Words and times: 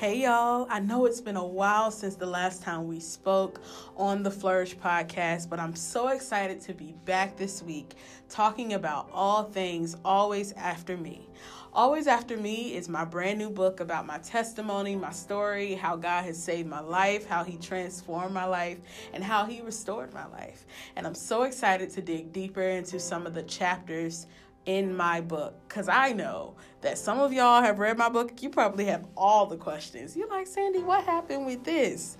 Hey 0.00 0.22
y'all, 0.22 0.66
I 0.70 0.80
know 0.80 1.04
it's 1.04 1.20
been 1.20 1.36
a 1.36 1.44
while 1.44 1.90
since 1.90 2.14
the 2.14 2.24
last 2.24 2.62
time 2.62 2.88
we 2.88 3.00
spoke 3.00 3.60
on 3.98 4.22
the 4.22 4.30
Flourish 4.30 4.74
podcast, 4.74 5.50
but 5.50 5.60
I'm 5.60 5.76
so 5.76 6.08
excited 6.08 6.58
to 6.62 6.72
be 6.72 6.94
back 7.04 7.36
this 7.36 7.62
week 7.62 7.96
talking 8.30 8.72
about 8.72 9.10
all 9.12 9.42
things 9.42 9.98
always 10.02 10.52
after 10.52 10.96
me. 10.96 11.28
Always 11.72 12.08
After 12.08 12.36
Me 12.36 12.74
is 12.74 12.88
my 12.88 13.04
brand 13.04 13.38
new 13.38 13.48
book 13.48 13.78
about 13.78 14.04
my 14.04 14.18
testimony, 14.18 14.96
my 14.96 15.12
story, 15.12 15.74
how 15.74 15.94
God 15.94 16.24
has 16.24 16.42
saved 16.42 16.68
my 16.68 16.80
life, 16.80 17.26
how 17.26 17.44
He 17.44 17.58
transformed 17.58 18.34
my 18.34 18.44
life, 18.44 18.78
and 19.12 19.22
how 19.22 19.44
He 19.44 19.60
restored 19.60 20.12
my 20.12 20.26
life. 20.26 20.66
And 20.96 21.06
I'm 21.06 21.14
so 21.14 21.44
excited 21.44 21.90
to 21.90 22.02
dig 22.02 22.32
deeper 22.32 22.62
into 22.62 22.98
some 22.98 23.24
of 23.24 23.34
the 23.34 23.44
chapters 23.44 24.26
in 24.66 24.96
my 24.96 25.20
book 25.20 25.54
because 25.68 25.88
I 25.88 26.12
know 26.12 26.54
that 26.82 26.98
some 26.98 27.18
of 27.18 27.32
y'all 27.32 27.62
have 27.62 27.78
read 27.78 27.98
my 27.98 28.08
book. 28.08 28.42
You 28.42 28.50
probably 28.50 28.86
have 28.86 29.06
all 29.16 29.46
the 29.46 29.56
questions. 29.56 30.16
You're 30.16 30.28
like, 30.28 30.46
Sandy, 30.46 30.80
what 30.80 31.04
happened 31.04 31.46
with 31.46 31.64
this? 31.64 32.16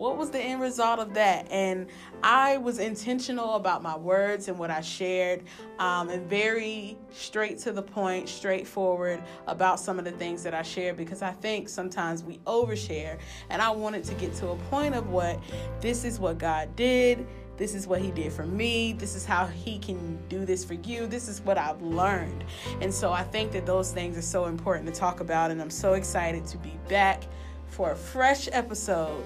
What 0.00 0.16
was 0.16 0.30
the 0.30 0.40
end 0.40 0.62
result 0.62 0.98
of 0.98 1.12
that? 1.12 1.46
And 1.50 1.86
I 2.22 2.56
was 2.56 2.78
intentional 2.78 3.56
about 3.56 3.82
my 3.82 3.94
words 3.94 4.48
and 4.48 4.58
what 4.58 4.70
I 4.70 4.80
shared, 4.80 5.44
um, 5.78 6.08
and 6.08 6.26
very 6.26 6.96
straight 7.12 7.58
to 7.58 7.72
the 7.72 7.82
point, 7.82 8.26
straightforward 8.26 9.22
about 9.46 9.78
some 9.78 9.98
of 9.98 10.06
the 10.06 10.12
things 10.12 10.42
that 10.44 10.54
I 10.54 10.62
shared 10.62 10.96
because 10.96 11.20
I 11.20 11.32
think 11.32 11.68
sometimes 11.68 12.24
we 12.24 12.38
overshare. 12.46 13.18
And 13.50 13.60
I 13.60 13.68
wanted 13.68 14.04
to 14.04 14.14
get 14.14 14.34
to 14.36 14.48
a 14.48 14.56
point 14.70 14.94
of 14.94 15.10
what 15.10 15.38
this 15.82 16.04
is 16.04 16.18
what 16.18 16.38
God 16.38 16.74
did 16.76 17.26
this 17.60 17.74
is 17.74 17.86
what 17.86 18.00
he 18.00 18.10
did 18.10 18.32
for 18.32 18.46
me. 18.46 18.94
This 18.94 19.14
is 19.14 19.26
how 19.26 19.44
he 19.44 19.78
can 19.78 20.18
do 20.30 20.46
this 20.46 20.64
for 20.64 20.72
you. 20.72 21.06
This 21.06 21.28
is 21.28 21.42
what 21.42 21.58
I've 21.58 21.82
learned. 21.82 22.42
And 22.80 22.92
so 22.92 23.12
I 23.12 23.22
think 23.22 23.52
that 23.52 23.66
those 23.66 23.92
things 23.92 24.16
are 24.16 24.22
so 24.22 24.46
important 24.46 24.86
to 24.86 24.98
talk 24.98 25.20
about. 25.20 25.50
And 25.50 25.60
I'm 25.60 25.68
so 25.68 25.92
excited 25.92 26.46
to 26.46 26.56
be 26.56 26.72
back 26.88 27.22
for 27.66 27.90
a 27.90 27.94
fresh 27.96 28.48
episode 28.50 29.22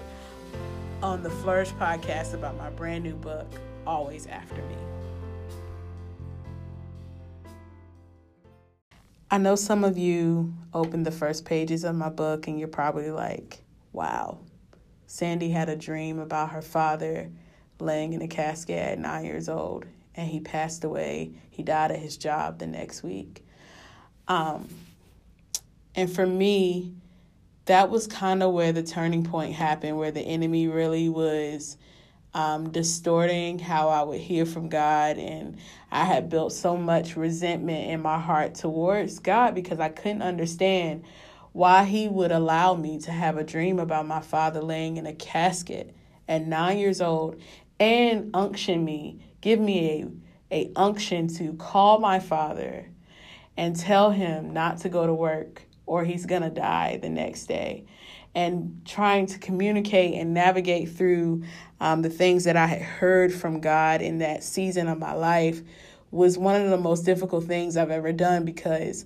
on 1.01 1.23
the 1.23 1.29
Flourish 1.29 1.71
podcast 1.75 2.33
about 2.33 2.57
my 2.57 2.69
brand 2.69 3.05
new 3.05 3.15
book, 3.15 3.47
Always 3.87 4.27
After 4.27 4.61
Me. 4.63 4.75
I 9.31 9.37
know 9.37 9.55
some 9.55 9.85
of 9.85 9.97
you 9.97 10.53
opened 10.73 11.05
the 11.05 11.11
first 11.11 11.45
pages 11.45 11.85
of 11.85 11.95
my 11.95 12.09
book 12.09 12.47
and 12.49 12.59
you're 12.59 12.67
probably 12.67 13.11
like, 13.11 13.63
wow, 13.93 14.39
Sandy 15.07 15.51
had 15.51 15.69
a 15.69 15.77
dream 15.77 16.19
about 16.19 16.49
her 16.49 16.61
father 16.61 17.31
laying 17.79 18.13
in 18.13 18.21
a 18.21 18.27
casket 18.27 18.77
at 18.77 18.99
nine 18.99 19.25
years 19.25 19.49
old, 19.49 19.85
and 20.15 20.27
he 20.27 20.39
passed 20.39 20.83
away. 20.83 21.31
He 21.49 21.63
died 21.63 21.91
at 21.91 21.99
his 21.99 22.17
job 22.17 22.59
the 22.59 22.67
next 22.67 23.03
week. 23.03 23.45
Um, 24.27 24.67
and 25.95 26.11
for 26.11 26.25
me, 26.25 26.93
that 27.65 27.89
was 27.89 28.07
kind 28.07 28.43
of 28.43 28.53
where 28.53 28.71
the 28.71 28.83
turning 28.83 29.23
point 29.23 29.53
happened, 29.53 29.97
where 29.97 30.11
the 30.11 30.21
enemy 30.21 30.67
really 30.67 31.09
was 31.09 31.77
um, 32.33 32.69
distorting 32.69 33.59
how 33.59 33.89
I 33.89 34.03
would 34.03 34.19
hear 34.19 34.45
from 34.45 34.69
God. 34.69 35.17
And 35.17 35.57
I 35.91 36.03
had 36.03 36.29
built 36.29 36.53
so 36.53 36.77
much 36.77 37.15
resentment 37.15 37.89
in 37.89 38.01
my 38.01 38.19
heart 38.19 38.55
towards 38.55 39.19
God 39.19 39.55
because 39.55 39.79
I 39.79 39.89
couldn't 39.89 40.21
understand 40.21 41.03
why 41.53 41.85
He 41.85 42.07
would 42.07 42.31
allow 42.31 42.75
me 42.75 42.99
to 42.99 43.11
have 43.11 43.37
a 43.37 43.43
dream 43.43 43.79
about 43.79 44.05
my 44.05 44.19
father 44.19 44.61
laying 44.61 44.97
in 44.97 45.05
a 45.05 45.13
casket 45.13 45.95
at 46.27 46.45
nine 46.45 46.77
years 46.77 47.01
old 47.01 47.39
and 47.79 48.31
unction 48.33 48.83
me, 48.83 49.19
give 49.41 49.59
me 49.59 50.01
a, 50.51 50.63
a 50.63 50.71
unction 50.75 51.27
to 51.35 51.53
call 51.53 51.99
my 51.99 52.19
father 52.19 52.89
and 53.57 53.75
tell 53.75 54.11
him 54.11 54.53
not 54.53 54.79
to 54.79 54.89
go 54.89 55.05
to 55.05 55.13
work 55.13 55.63
or 55.85 56.03
he's 56.03 56.25
going 56.25 56.41
to 56.41 56.49
die 56.49 56.97
the 57.01 57.09
next 57.09 57.45
day. 57.45 57.85
And 58.33 58.81
trying 58.85 59.27
to 59.27 59.39
communicate 59.39 60.15
and 60.15 60.33
navigate 60.33 60.89
through 60.89 61.43
um, 61.79 62.01
the 62.01 62.09
things 62.09 62.43
that 62.43 62.57
I 62.57 62.65
had 62.65 62.81
heard 62.81 63.33
from 63.33 63.61
God 63.61 64.01
in 64.01 64.17
that 64.17 64.43
season 64.43 64.87
of 64.87 64.99
my 64.99 65.13
life 65.13 65.61
was 66.11 66.37
one 66.37 66.61
of 66.61 66.69
the 66.69 66.77
most 66.77 67.03
difficult 67.03 67.45
things 67.45 67.77
I've 67.77 67.91
ever 67.91 68.11
done 68.11 68.43
because 68.43 69.05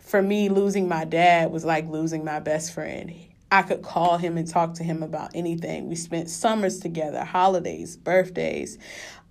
for 0.00 0.20
me, 0.20 0.48
losing 0.48 0.88
my 0.88 1.04
dad 1.04 1.50
was 1.50 1.64
like 1.64 1.88
losing 1.88 2.24
my 2.24 2.40
best 2.40 2.72
friend. 2.72 3.12
I 3.52 3.60
could 3.60 3.82
call 3.82 4.16
him 4.16 4.38
and 4.38 4.48
talk 4.48 4.72
to 4.74 4.82
him 4.82 5.02
about 5.02 5.32
anything. 5.34 5.90
We 5.90 5.94
spent 5.94 6.30
summers 6.30 6.80
together, 6.80 7.22
holidays, 7.22 7.98
birthdays, 7.98 8.78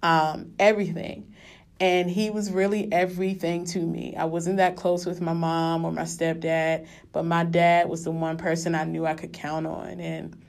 um, 0.04 0.54
everything. 0.60 1.34
And 1.80 2.08
he 2.08 2.30
was 2.30 2.52
really 2.52 2.88
everything 2.94 3.66
to 3.66 3.80
me. 3.80 4.16
I 4.16 4.26
wasn't 4.26 4.58
that 4.58 4.76
close 4.76 5.08
with 5.08 5.22
my 5.22 5.34
mom 5.34 5.86
or 5.86 5.92
my 5.92 6.04
stepdad, 6.04 6.88
but 7.12 7.26
my 7.26 7.44
dad 7.44 7.90
was 7.90 8.04
the 8.04 8.12
one 8.12 8.38
person 8.38 8.76
I 8.76 8.84
knew 8.84 9.08
I 9.08 9.16
could 9.16 9.34
count 9.34 9.66
on. 9.66 10.00
And 10.00 10.40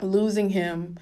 losing 0.00 0.48
him 0.48 0.98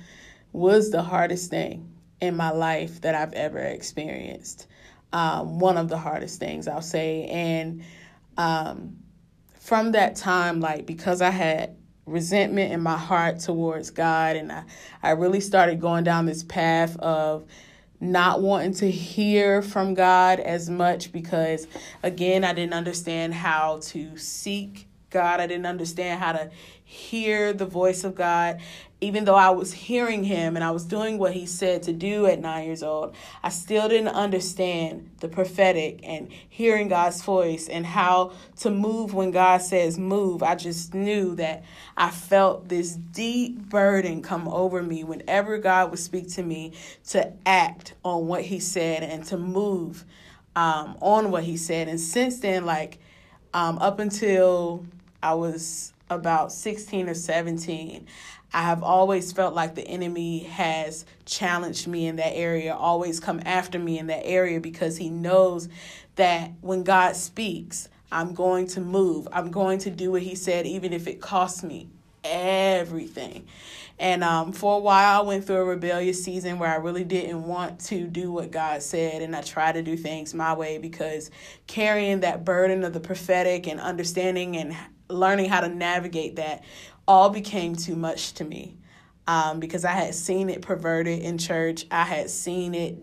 was 0.53 0.91
the 0.91 1.03
hardest 1.03 1.51
thing 1.51 1.93
in 2.23 2.39
my 2.39 2.53
life 2.53 3.03
that 3.03 3.15
I've 3.15 3.35
ever 3.35 3.59
experienced. 3.59 4.67
Um, 5.13 5.59
one 5.59 5.77
of 5.77 5.91
the 5.91 5.99
hardest 5.99 6.41
things, 6.41 6.69
I'll 6.69 6.81
say. 6.81 7.27
And 7.27 7.85
um, 8.39 8.97
from 9.67 9.91
that 9.91 10.15
time, 10.15 10.61
like 10.61 10.87
because 10.87 11.21
I 11.21 11.31
had 11.31 11.77
resentment 12.07 12.73
in 12.73 12.81
my 12.81 12.97
heart 12.97 13.41
towards 13.41 13.91
God, 13.91 14.37
and 14.37 14.53
I, 14.53 14.63
I 15.03 15.11
really 15.11 15.41
started 15.41 15.81
going 15.81 16.05
down 16.05 16.25
this 16.25 16.45
path 16.45 16.97
of 17.01 17.45
not 17.99 18.43
wanting 18.43 18.75
to 18.75 18.89
hear 18.89 19.63
from 19.63 19.95
God 19.95 20.39
as 20.39 20.71
much 20.71 21.11
because, 21.11 21.67
again, 22.05 22.45
I 22.45 22.53
didn't 22.53 22.75
understand 22.75 23.35
how 23.35 23.81
to 23.85 24.17
seek 24.17 24.87
God. 25.11 25.41
I 25.41 25.49
didn't 25.49 25.67
understand 25.67 26.21
how 26.21 26.31
to 26.33 26.51
hear 26.85 27.53
the 27.53 27.67
voice 27.67 28.05
of 28.05 28.15
God 28.15 28.61
even 29.01 29.27
though 29.27 29.35
I 29.35 29.51
was 29.51 29.73
hearing 29.75 30.25
him 30.25 30.57
and 30.57 30.65
I 30.65 30.71
was 30.71 30.85
doing 30.85 31.19
what 31.19 31.35
he 31.35 31.45
said 31.45 31.83
to 31.83 31.93
do 31.93 32.25
at 32.27 32.41
nine 32.41 32.65
years 32.65 32.83
old, 32.83 33.15
I 33.43 33.51
still 33.51 33.89
didn't 33.89 34.09
understand 34.09 35.11
the 35.21 35.29
prophetic 35.29 36.01
and 36.03 36.29
hearing 36.49 36.89
God's 36.89 37.23
voice 37.23 37.69
and 37.69 37.85
how 37.85 38.33
to 38.61 38.71
move 38.71 39.13
when 39.13 39.33
God 39.33 39.61
says 39.61 39.99
move. 39.99 40.43
I 40.43 40.55
just 40.55 40.95
knew 40.95 41.35
that 41.37 41.63
I 41.95 42.11
felt 42.11 42.69
this 42.69 42.93
deep 42.95 43.69
burden 43.69 44.23
come 44.23 44.49
over 44.49 44.83
me 44.83 45.05
whenever 45.05 45.59
God 45.59 45.91
would 45.91 46.01
speak 46.01 46.31
to 46.35 46.43
me 46.43 46.73
to 47.09 47.33
act 47.45 47.93
on 48.03 48.27
what 48.27 48.43
he 48.43 48.59
said 48.59 49.03
and 49.03 49.25
to 49.27 49.37
move 49.37 50.07
um, 50.55 50.97
on 51.03 51.31
what 51.31 51.45
he 51.45 51.59
said. 51.59 51.89
And 51.89 52.01
since 52.01 52.41
then, 52.41 52.65
like 52.65 52.99
um, 53.53 53.79
up 53.79 53.99
until 53.99 54.87
I 55.23 55.35
was 55.35 55.93
about 56.09 56.53
16 56.53 57.09
or 57.09 57.15
17, 57.15 58.07
I 58.53 58.63
have 58.63 58.83
always 58.83 59.33
felt 59.33 59.55
like 59.55 59.75
the 59.75 59.87
enemy 59.87 60.45
has 60.45 61.05
challenged 61.25 61.87
me 61.87 62.07
in 62.07 62.17
that 62.17 62.35
area, 62.35 62.75
always 62.75 63.21
come 63.21 63.41
after 63.45 63.79
me 63.79 63.99
in 63.99 64.07
that 64.07 64.25
area 64.25 64.61
because 64.61 64.97
he 64.97 65.11
knows 65.11 65.69
that 66.17 66.53
when 66.61 66.83
God 66.83 67.17
speaks, 67.17 67.89
I'm 68.11 68.35
going 68.35 68.67
to 68.69 68.81
move. 68.81 69.29
I'm 69.33 69.51
going 69.51 69.79
to 69.81 69.91
do 69.91 70.13
what 70.13 70.23
he 70.23 70.35
said, 70.35 70.67
even 70.67 70.93
if 70.93 71.07
it 71.07 71.21
costs 71.21 71.63
me 71.63 71.89
everything. 72.25 73.47
And 73.99 74.23
um, 74.23 74.53
for 74.53 74.77
a 74.77 74.79
while, 74.79 75.23
I 75.23 75.25
went 75.25 75.47
through 75.47 75.57
a 75.57 75.65
rebellious 75.65 76.23
season 76.23 76.59
where 76.59 76.71
I 76.71 76.77
really 76.77 77.05
didn't 77.05 77.45
want 77.45 77.81
to 77.87 78.07
do 78.07 78.31
what 78.31 78.51
God 78.51 78.83
said, 78.83 79.23
and 79.23 79.35
I 79.35 79.41
tried 79.41 79.73
to 79.73 79.83
do 79.83 79.97
things 79.97 80.35
my 80.35 80.53
way 80.55 80.79
because 80.79 81.31
carrying 81.67 82.21
that 82.21 82.45
burden 82.45 82.85
of 82.85 82.93
the 82.93 83.01
prophetic 83.01 83.67
and 83.67 83.81
understanding 83.81 84.57
and 84.57 84.77
learning 85.09 85.49
how 85.49 85.61
to 85.61 85.69
navigate 85.69 86.37
that 86.37 86.63
all 87.07 87.31
became 87.31 87.77
too 87.77 87.97
much 87.97 88.35
to 88.35 88.45
me 88.45 88.77
um, 89.27 89.61
because 89.61 89.85
I 89.85 89.93
had 89.93 90.15
seen 90.15 90.51
it 90.51 90.63
perverted 90.63 91.21
in 91.21 91.39
church. 91.39 91.87
I 91.91 92.05
had 92.05 92.31
seen 92.31 92.75
it 92.75 92.99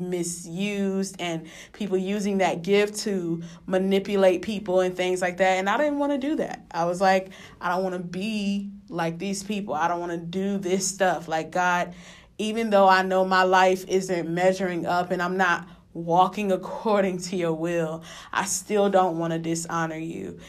misused 0.00 1.16
and 1.20 1.48
people 1.72 1.96
using 1.96 2.38
that 2.38 2.62
gift 2.62 2.98
to 3.00 3.42
manipulate 3.66 4.42
people 4.42 4.80
and 4.80 4.96
things 4.96 5.22
like 5.22 5.36
that. 5.38 5.58
And 5.58 5.68
I 5.68 5.76
didn't 5.76 5.98
want 5.98 6.12
to 6.12 6.18
do 6.18 6.36
that. 6.36 6.64
I 6.70 6.84
was 6.84 7.00
like, 7.00 7.30
I 7.60 7.68
don't 7.68 7.82
want 7.82 7.94
to 7.94 8.02
be 8.02 8.70
like 8.88 9.18
these 9.18 9.42
people. 9.42 9.74
I 9.74 9.88
don't 9.88 10.00
want 10.00 10.12
to 10.12 10.18
do 10.18 10.58
this 10.58 10.86
stuff. 10.86 11.28
Like, 11.28 11.50
God, 11.50 11.94
even 12.38 12.70
though 12.70 12.88
I 12.88 13.02
know 13.02 13.24
my 13.24 13.44
life 13.44 13.84
isn't 13.88 14.28
measuring 14.28 14.86
up 14.86 15.10
and 15.10 15.22
I'm 15.22 15.36
not 15.36 15.68
walking 15.92 16.50
according 16.52 17.18
to 17.18 17.36
your 17.36 17.52
will, 17.52 18.02
I 18.32 18.44
still 18.44 18.90
don't 18.90 19.18
want 19.18 19.32
to 19.32 19.38
dishonor 19.38 19.96
you. 19.96 20.40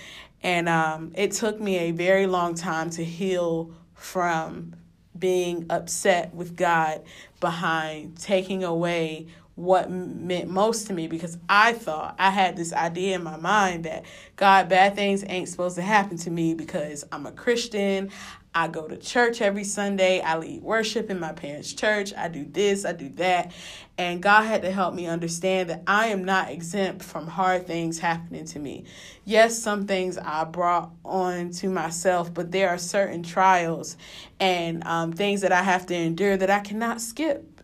And 0.43 0.69
um, 0.69 1.11
it 1.15 1.31
took 1.31 1.59
me 1.59 1.77
a 1.77 1.91
very 1.91 2.27
long 2.27 2.55
time 2.55 2.89
to 2.91 3.03
heal 3.03 3.71
from 3.93 4.75
being 5.17 5.65
upset 5.69 6.33
with 6.33 6.55
God 6.55 7.01
behind 7.39 8.17
taking 8.17 8.63
away 8.63 9.27
what 9.55 9.89
meant 9.89 10.49
most 10.49 10.87
to 10.87 10.93
me 10.93 11.07
because 11.07 11.37
I 11.47 11.71
thought 11.71 12.15
I 12.19 12.29
had 12.29 12.57
this 12.57 12.73
idea 12.73 13.15
in 13.15 13.23
my 13.23 13.37
mind 13.37 13.85
that 13.85 14.03
God, 14.35 14.67
bad 14.67 14.95
things 14.95 15.23
ain't 15.27 15.47
supposed 15.47 15.77
to 15.77 15.81
happen 15.81 16.17
to 16.17 16.29
me 16.29 16.53
because 16.53 17.05
I'm 17.11 17.25
a 17.25 17.31
Christian. 17.31 18.11
I 18.57 18.69
go 18.69 18.87
to 18.87 18.95
church 18.95 19.41
every 19.41 19.65
Sunday. 19.65 20.21
I 20.21 20.37
lead 20.37 20.63
worship 20.63 21.09
in 21.09 21.19
my 21.19 21.33
parents' 21.33 21.73
church. 21.73 22.13
I 22.15 22.29
do 22.29 22.45
this, 22.45 22.85
I 22.85 22.93
do 22.93 23.09
that. 23.09 23.51
And 23.97 24.23
God 24.23 24.43
had 24.43 24.61
to 24.61 24.71
help 24.71 24.93
me 24.93 25.07
understand 25.07 25.69
that 25.69 25.83
I 25.85 26.07
am 26.07 26.23
not 26.23 26.49
exempt 26.49 27.03
from 27.03 27.27
hard 27.27 27.67
things 27.67 27.99
happening 27.99 28.45
to 28.45 28.59
me. 28.59 28.85
Yes, 29.25 29.61
some 29.61 29.87
things 29.87 30.17
I 30.17 30.45
brought 30.45 30.89
on 31.03 31.51
to 31.51 31.69
myself, 31.69 32.33
but 32.33 32.53
there 32.53 32.69
are 32.69 32.77
certain 32.77 33.23
trials 33.23 33.97
and 34.39 34.85
um, 34.87 35.11
things 35.11 35.41
that 35.41 35.51
I 35.51 35.61
have 35.61 35.85
to 35.87 35.93
endure 35.95 36.37
that 36.37 36.49
I 36.49 36.61
cannot 36.61 37.01
skip 37.01 37.61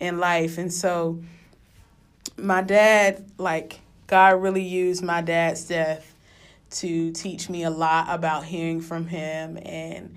in 0.00 0.18
life. 0.18 0.58
And 0.58 0.70
so 0.70 1.22
my 2.36 2.60
dad, 2.60 3.24
like, 3.38 3.80
God 4.06 4.42
really 4.42 4.64
used 4.64 5.02
my 5.02 5.22
dad's 5.22 5.64
death 5.64 6.14
to 6.68 7.10
teach 7.12 7.48
me 7.48 7.62
a 7.62 7.70
lot 7.70 8.06
about 8.10 8.44
hearing 8.44 8.82
from 8.82 9.06
him 9.06 9.58
and 9.64 10.14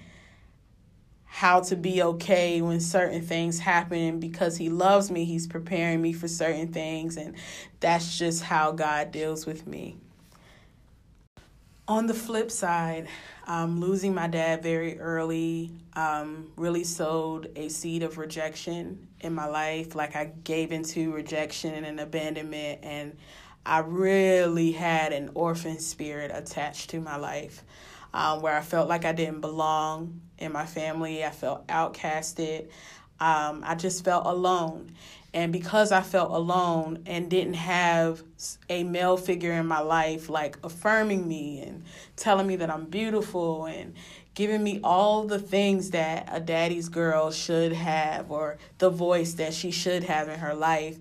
how 1.40 1.62
to 1.62 1.76
be 1.76 2.02
okay 2.04 2.62
when 2.62 2.80
certain 2.80 3.22
things 3.22 3.60
happen 3.60 4.20
because 4.20 4.58
he 4.58 4.70
loves 4.70 5.10
me 5.10 5.24
he's 5.24 5.48
preparing 5.48 6.02
me 6.02 6.12
for 6.12 6.28
certain 6.28 6.74
things 6.74 7.16
and 7.16 7.34
that's 7.80 8.18
just 8.18 8.44
how 8.44 8.72
god 8.72 9.12
deals 9.12 9.46
with 9.46 9.66
me 9.66 9.96
on 11.88 12.08
the 12.08 12.14
flip 12.14 12.52
side 12.52 13.08
um, 13.48 13.80
losing 13.80 14.14
my 14.14 14.28
dad 14.28 14.62
very 14.62 15.00
early 15.00 15.72
um, 15.96 16.52
really 16.56 16.84
sowed 16.84 17.52
a 17.56 17.68
seed 17.68 18.04
of 18.04 18.18
rejection 18.18 19.08
in 19.22 19.34
my 19.34 19.48
life. 19.48 19.96
Like 19.96 20.16
I 20.16 20.32
gave 20.44 20.72
into 20.72 21.12
rejection 21.12 21.84
and 21.84 22.00
abandonment, 22.00 22.80
and 22.84 23.18
I 23.66 23.80
really 23.80 24.72
had 24.72 25.14
an 25.14 25.32
orphan 25.34 25.80
spirit 25.80 26.32
attached 26.34 26.92
to 26.92 27.02
my 27.02 27.18
life. 27.18 27.64
Um, 28.14 28.42
where 28.42 28.56
I 28.56 28.62
felt 28.62 28.90
like 28.90 29.06
I 29.06 29.12
didn't 29.12 29.42
belong 29.42 30.22
in 30.40 30.52
my 30.52 30.66
family. 30.66 31.24
I 31.24 31.30
felt 31.30 31.68
outcasted. 31.68 32.70
Um, 33.20 33.64
I 33.66 33.76
just 33.76 34.04
felt 34.04 34.26
alone. 34.26 34.94
And 35.34 35.54
because 35.54 35.92
I 35.92 36.02
felt 36.02 36.32
alone 36.32 37.04
and 37.06 37.30
didn't 37.30 37.54
have 37.54 38.24
a 38.68 38.84
male 38.84 39.16
figure 39.16 39.54
in 39.54 39.68
my 39.68 39.80
life, 39.80 40.28
like 40.28 40.58
affirming 40.64 41.28
me 41.28 41.62
and 41.62 41.84
telling 42.16 42.48
me 42.48 42.56
that 42.56 42.72
I'm 42.72 42.86
beautiful 42.86 43.66
and 43.66 43.94
giving 44.34 44.64
me 44.64 44.80
all 44.84 45.26
the 45.26 45.38
things 45.38 45.92
that 45.92 46.28
a 46.32 46.40
daddy's 46.40 46.90
girl 46.90 47.30
should 47.30 47.74
have 47.74 48.32
or 48.32 48.58
the 48.80 48.90
voice 48.90 49.34
that 49.34 49.54
she 49.54 49.70
should 49.70 50.04
have 50.06 50.30
in 50.30 50.40
her 50.40 50.56
life, 50.56 50.98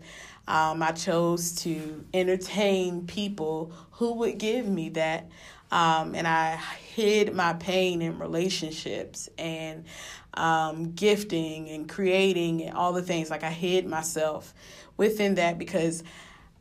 um, 0.46 0.82
I 0.82 0.92
chose 0.92 1.54
to 1.62 2.04
entertain 2.12 3.06
people 3.06 3.72
who 3.92 4.14
would 4.14 4.38
give 4.38 4.66
me 4.66 4.90
that. 4.90 5.28
Um, 5.70 6.14
and 6.14 6.26
I 6.26 6.56
hid 6.94 7.34
my 7.34 7.52
pain 7.54 8.00
in 8.02 8.18
relationships 8.18 9.28
and 9.38 9.84
um, 10.34 10.92
gifting 10.92 11.68
and 11.68 11.88
creating 11.88 12.62
and 12.62 12.76
all 12.76 12.92
the 12.92 13.02
things. 13.02 13.30
Like 13.30 13.44
I 13.44 13.50
hid 13.50 13.86
myself 13.86 14.54
within 14.96 15.34
that 15.36 15.58
because 15.58 16.02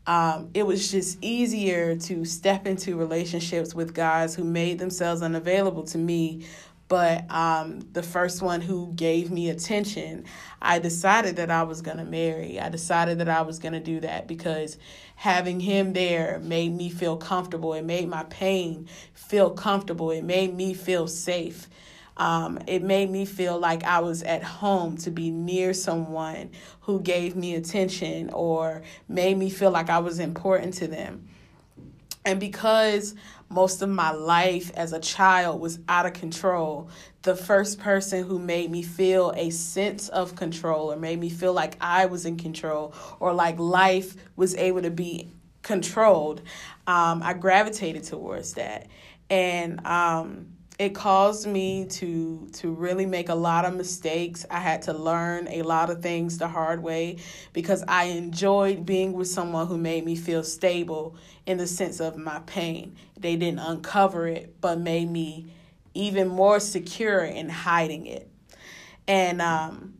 um, 0.07 0.49
it 0.53 0.65
was 0.65 0.89
just 0.89 1.17
easier 1.21 1.95
to 1.97 2.23
step 2.23 2.65
into 2.65 2.95
relationships 2.95 3.75
with 3.75 3.93
guys 3.93 4.35
who 4.35 4.45
made 4.45 4.79
themselves 4.79 5.21
unavailable 5.21 5.83
to 5.83 5.97
me. 5.97 6.45
But 6.87 7.29
um, 7.29 7.81
the 7.91 8.03
first 8.03 8.41
one 8.41 8.61
who 8.61 8.93
gave 8.93 9.29
me 9.29 9.49
attention, 9.49 10.23
I 10.61 10.79
decided 10.79 11.35
that 11.35 11.51
I 11.51 11.63
was 11.63 11.81
going 11.81 11.97
to 11.97 12.05
marry. 12.05 12.59
I 12.59 12.69
decided 12.69 13.19
that 13.19 13.27
I 13.27 13.41
was 13.41 13.59
going 13.59 13.73
to 13.73 13.81
do 13.81 13.99
that 14.01 14.27
because 14.27 14.77
having 15.15 15.59
him 15.59 15.93
there 15.93 16.39
made 16.39 16.73
me 16.73 16.89
feel 16.89 17.17
comfortable. 17.17 17.73
It 17.73 17.83
made 17.83 18.07
my 18.07 18.23
pain 18.23 18.87
feel 19.13 19.49
comfortable. 19.49 20.11
It 20.11 20.23
made 20.23 20.53
me 20.53 20.73
feel 20.73 21.07
safe. 21.07 21.67
Um, 22.15 22.57
it 22.67 22.81
made 22.81 23.11
me 23.11 23.25
feel 23.25 23.59
like 23.59 23.83
I 23.83 23.99
was 23.99 24.23
at 24.23 24.43
home 24.43 24.97
to 24.97 25.11
be 25.11 25.29
near 25.29 25.73
someone 25.73 26.51
who 26.81 26.99
gave 26.99 27.35
me 27.35 27.53
attention 27.55 28.31
or 28.31 28.81
made 29.07 29.37
me 29.37 29.49
feel 29.49 29.71
like 29.71 29.89
I 29.89 29.99
was 29.99 30.19
important 30.19 30.73
to 30.75 30.87
them. 30.87 31.27
And 32.25 32.39
because 32.39 33.15
most 33.49 33.81
of 33.81 33.89
my 33.89 34.11
life 34.11 34.71
as 34.75 34.93
a 34.93 34.99
child 34.99 35.61
was 35.61 35.79
out 35.87 36.05
of 36.05 36.13
control, 36.13 36.89
the 37.21 37.35
first 37.35 37.79
person 37.79 38.23
who 38.23 38.39
made 38.39 38.69
me 38.69 38.83
feel 38.83 39.31
a 39.35 39.49
sense 39.49 40.09
of 40.09 40.35
control 40.35 40.91
or 40.91 40.97
made 40.97 41.19
me 41.19 41.29
feel 41.29 41.53
like 41.53 41.77
I 41.79 42.07
was 42.07 42.25
in 42.25 42.37
control 42.37 42.93
or 43.19 43.33
like 43.33 43.57
life 43.57 44.15
was 44.35 44.55
able 44.55 44.81
to 44.81 44.91
be 44.91 45.31
controlled, 45.61 46.41
um, 46.87 47.21
I 47.23 47.33
gravitated 47.33 48.03
towards 48.03 48.53
that. 48.53 48.87
And 49.29 49.85
um, 49.85 50.56
it 50.79 50.93
caused 50.93 51.47
me 51.47 51.85
to 51.85 52.47
to 52.53 52.71
really 52.71 53.05
make 53.05 53.29
a 53.29 53.35
lot 53.35 53.65
of 53.65 53.75
mistakes. 53.75 54.45
I 54.49 54.59
had 54.59 54.83
to 54.83 54.93
learn 54.93 55.47
a 55.47 55.63
lot 55.63 55.89
of 55.89 56.03
things 56.03 56.37
the 56.37 56.47
hard 56.47 56.83
way 56.83 57.17
because 57.53 57.83
I 57.87 58.05
enjoyed 58.05 58.85
being 58.85 59.13
with 59.13 59.27
someone 59.27 59.67
who 59.67 59.77
made 59.77 60.05
me 60.05 60.15
feel 60.15 60.43
stable 60.43 61.15
in 61.47 61.57
the 61.57 61.65
sense 61.65 61.99
of 61.99 62.15
my 62.15 62.39
pain. 62.45 62.95
They 63.17 63.35
didn't 63.35 63.59
uncover 63.59 64.27
it, 64.27 64.61
but 64.61 64.79
made 64.79 65.09
me 65.09 65.51
even 65.95 66.27
more 66.27 66.59
secure 66.59 67.23
in 67.23 67.49
hiding 67.49 68.05
it. 68.05 68.29
And 69.07 69.41
um, 69.41 69.95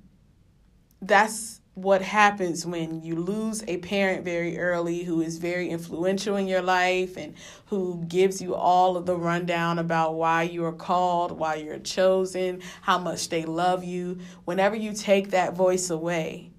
that's 1.02 1.57
what 1.78 2.02
happens 2.02 2.66
when 2.66 3.04
you 3.04 3.16
lose 3.16 3.64
a 3.68 3.78
parent 3.78 4.26
very 4.26 4.58
early 4.58 5.04
who 5.04 5.22
is 5.22 5.38
very 5.38 5.70
influential 5.70 6.36
in 6.36 6.48
your 6.48 6.64
life 6.64 7.16
and 7.18 7.36
who 7.68 8.04
gives 8.08 8.42
you 8.42 8.56
all 8.56 8.98
of 8.98 9.06
the 9.06 9.16
rundown 9.16 9.78
about 9.78 10.16
why 10.16 10.42
you 10.42 10.66
are 10.66 10.74
called, 10.74 11.32
why 11.32 11.54
you're 11.54 11.78
chosen, 11.78 12.64
how 12.82 12.98
much 12.98 13.30
they 13.30 13.46
love 13.46 13.84
you. 13.84 14.18
Whenever 14.44 14.76
you 14.76 14.92
take 14.92 15.30
that 15.30 15.54
voice 15.54 15.92
away, 15.92 16.50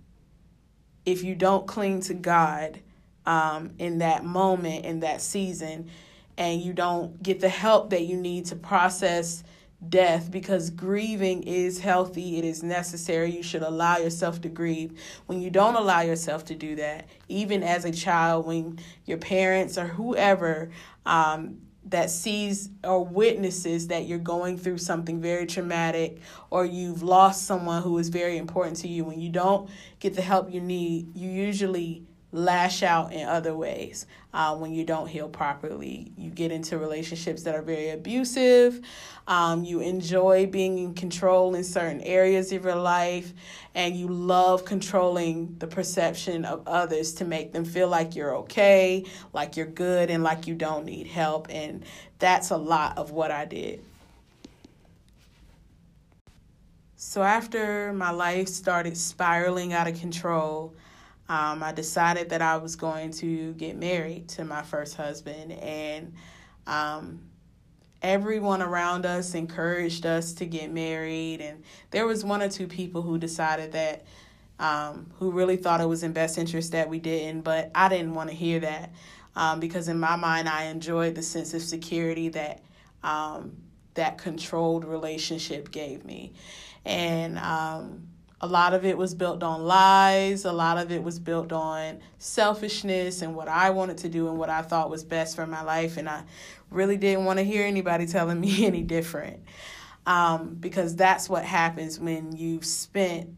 if 1.04 1.24
you 1.24 1.34
don't 1.34 1.66
cling 1.66 2.00
to 2.02 2.14
God 2.14 2.78
um, 3.26 3.72
in 3.76 3.98
that 3.98 4.24
moment, 4.24 4.84
in 4.84 5.00
that 5.00 5.20
season, 5.20 5.90
and 6.36 6.62
you 6.62 6.72
don't 6.72 7.20
get 7.20 7.40
the 7.40 7.48
help 7.48 7.90
that 7.90 8.04
you 8.04 8.16
need 8.16 8.46
to 8.46 8.54
process 8.54 9.42
death 9.86 10.30
because 10.30 10.70
grieving 10.70 11.42
is 11.44 11.78
healthy, 11.78 12.38
it 12.38 12.44
is 12.44 12.62
necessary. 12.62 13.30
You 13.30 13.42
should 13.42 13.62
allow 13.62 13.98
yourself 13.98 14.40
to 14.42 14.48
grieve. 14.48 14.98
When 15.26 15.40
you 15.40 15.50
don't 15.50 15.76
allow 15.76 16.00
yourself 16.00 16.44
to 16.46 16.54
do 16.54 16.76
that, 16.76 17.08
even 17.28 17.62
as 17.62 17.84
a 17.84 17.92
child, 17.92 18.46
when 18.46 18.78
your 19.04 19.18
parents 19.18 19.78
or 19.78 19.86
whoever 19.86 20.70
um, 21.06 21.58
that 21.86 22.10
sees 22.10 22.70
or 22.82 23.04
witnesses 23.04 23.86
that 23.88 24.06
you're 24.06 24.18
going 24.18 24.58
through 24.58 24.78
something 24.78 25.20
very 25.20 25.46
traumatic 25.46 26.18
or 26.50 26.64
you've 26.64 27.02
lost 27.02 27.46
someone 27.46 27.82
who 27.82 27.98
is 27.98 28.08
very 28.08 28.36
important 28.36 28.76
to 28.78 28.88
you, 28.88 29.04
when 29.04 29.20
you 29.20 29.30
don't 29.30 29.70
get 30.00 30.14
the 30.14 30.22
help 30.22 30.52
you 30.52 30.60
need, 30.60 31.16
you 31.16 31.30
usually 31.30 32.02
lash 32.30 32.82
out 32.82 33.12
in 33.12 33.26
other 33.26 33.56
ways 33.56 34.06
uh, 34.34 34.54
when 34.54 34.72
you 34.72 34.84
don't 34.84 35.08
heal 35.08 35.28
properly. 35.28 36.12
You 36.16 36.30
get 36.30 36.52
into 36.52 36.78
relationships 36.78 37.42
that 37.44 37.54
are 37.54 37.62
very 37.62 37.90
abusive. 37.90 38.80
Um, 39.26 39.64
you 39.64 39.80
enjoy 39.80 40.46
being 40.46 40.78
in 40.78 40.94
control 40.94 41.54
in 41.54 41.64
certain 41.64 42.00
areas 42.02 42.52
of 42.52 42.64
your 42.64 42.76
life, 42.76 43.32
and 43.74 43.96
you 43.96 44.08
love 44.08 44.64
controlling 44.64 45.56
the 45.58 45.66
perception 45.66 46.44
of 46.44 46.66
others 46.66 47.14
to 47.14 47.24
make 47.24 47.52
them 47.52 47.64
feel 47.64 47.88
like 47.88 48.14
you're 48.14 48.36
okay, 48.38 49.04
like 49.32 49.56
you're 49.56 49.66
good, 49.66 50.10
and 50.10 50.22
like 50.22 50.46
you 50.46 50.54
don't 50.54 50.84
need 50.84 51.06
help. 51.06 51.48
And 51.50 51.84
that's 52.18 52.50
a 52.50 52.56
lot 52.56 52.98
of 52.98 53.10
what 53.10 53.30
I 53.30 53.44
did. 53.44 53.82
So, 57.00 57.22
after 57.22 57.92
my 57.92 58.10
life 58.10 58.48
started 58.48 58.96
spiraling 58.96 59.72
out 59.72 59.86
of 59.86 60.00
control, 60.00 60.74
um, 61.28 61.62
I 61.62 61.72
decided 61.72 62.30
that 62.30 62.42
I 62.42 62.56
was 62.56 62.76
going 62.76 63.12
to 63.12 63.52
get 63.54 63.76
married 63.76 64.28
to 64.30 64.44
my 64.44 64.62
first 64.62 64.96
husband, 64.96 65.52
and 65.52 66.14
um, 66.66 67.20
everyone 68.02 68.62
around 68.62 69.04
us 69.04 69.34
encouraged 69.34 70.06
us 70.06 70.32
to 70.34 70.46
get 70.46 70.72
married. 70.72 71.40
And 71.40 71.64
there 71.90 72.06
was 72.06 72.24
one 72.24 72.42
or 72.42 72.48
two 72.48 72.66
people 72.66 73.02
who 73.02 73.18
decided 73.18 73.72
that, 73.72 74.04
um, 74.58 75.10
who 75.18 75.30
really 75.30 75.56
thought 75.56 75.80
it 75.80 75.86
was 75.86 76.02
in 76.02 76.12
best 76.12 76.38
interest 76.38 76.72
that 76.72 76.88
we 76.88 76.98
didn't, 76.98 77.42
but 77.42 77.70
I 77.74 77.88
didn't 77.88 78.14
want 78.14 78.30
to 78.30 78.36
hear 78.36 78.60
that 78.60 78.90
um, 79.38 79.60
because 79.60 79.88
in 79.88 80.00
my 80.00 80.16
mind, 80.16 80.48
I 80.48 80.64
enjoyed 80.64 81.14
the 81.14 81.22
sense 81.22 81.54
of 81.54 81.62
security 81.62 82.28
that 82.30 82.60
um, 83.04 83.56
that 83.94 84.18
controlled 84.18 84.84
relationship 84.84 85.70
gave 85.70 86.04
me, 86.04 86.32
and 86.84 87.38
um, 87.38 88.07
a 88.40 88.46
lot 88.46 88.72
of 88.72 88.84
it 88.84 88.96
was 88.96 89.14
built 89.14 89.42
on 89.42 89.64
lies. 89.64 90.44
A 90.44 90.52
lot 90.52 90.78
of 90.78 90.92
it 90.92 91.02
was 91.02 91.18
built 91.18 91.52
on 91.52 92.00
selfishness 92.18 93.22
and 93.22 93.34
what 93.34 93.48
I 93.48 93.70
wanted 93.70 93.98
to 93.98 94.08
do 94.08 94.28
and 94.28 94.38
what 94.38 94.48
I 94.48 94.62
thought 94.62 94.90
was 94.90 95.02
best 95.04 95.34
for 95.34 95.46
my 95.46 95.62
life. 95.62 95.96
And 95.96 96.08
I 96.08 96.22
really 96.70 96.96
didn't 96.96 97.24
want 97.24 97.38
to 97.38 97.44
hear 97.44 97.66
anybody 97.66 98.06
telling 98.08 98.40
me 98.40 98.66
any 98.66 98.82
different. 98.82 99.42
Um, 100.06 100.56
because 100.58 100.96
that's 100.96 101.28
what 101.28 101.44
happens 101.44 101.98
when 102.00 102.34
you've 102.34 102.64
spent 102.64 103.36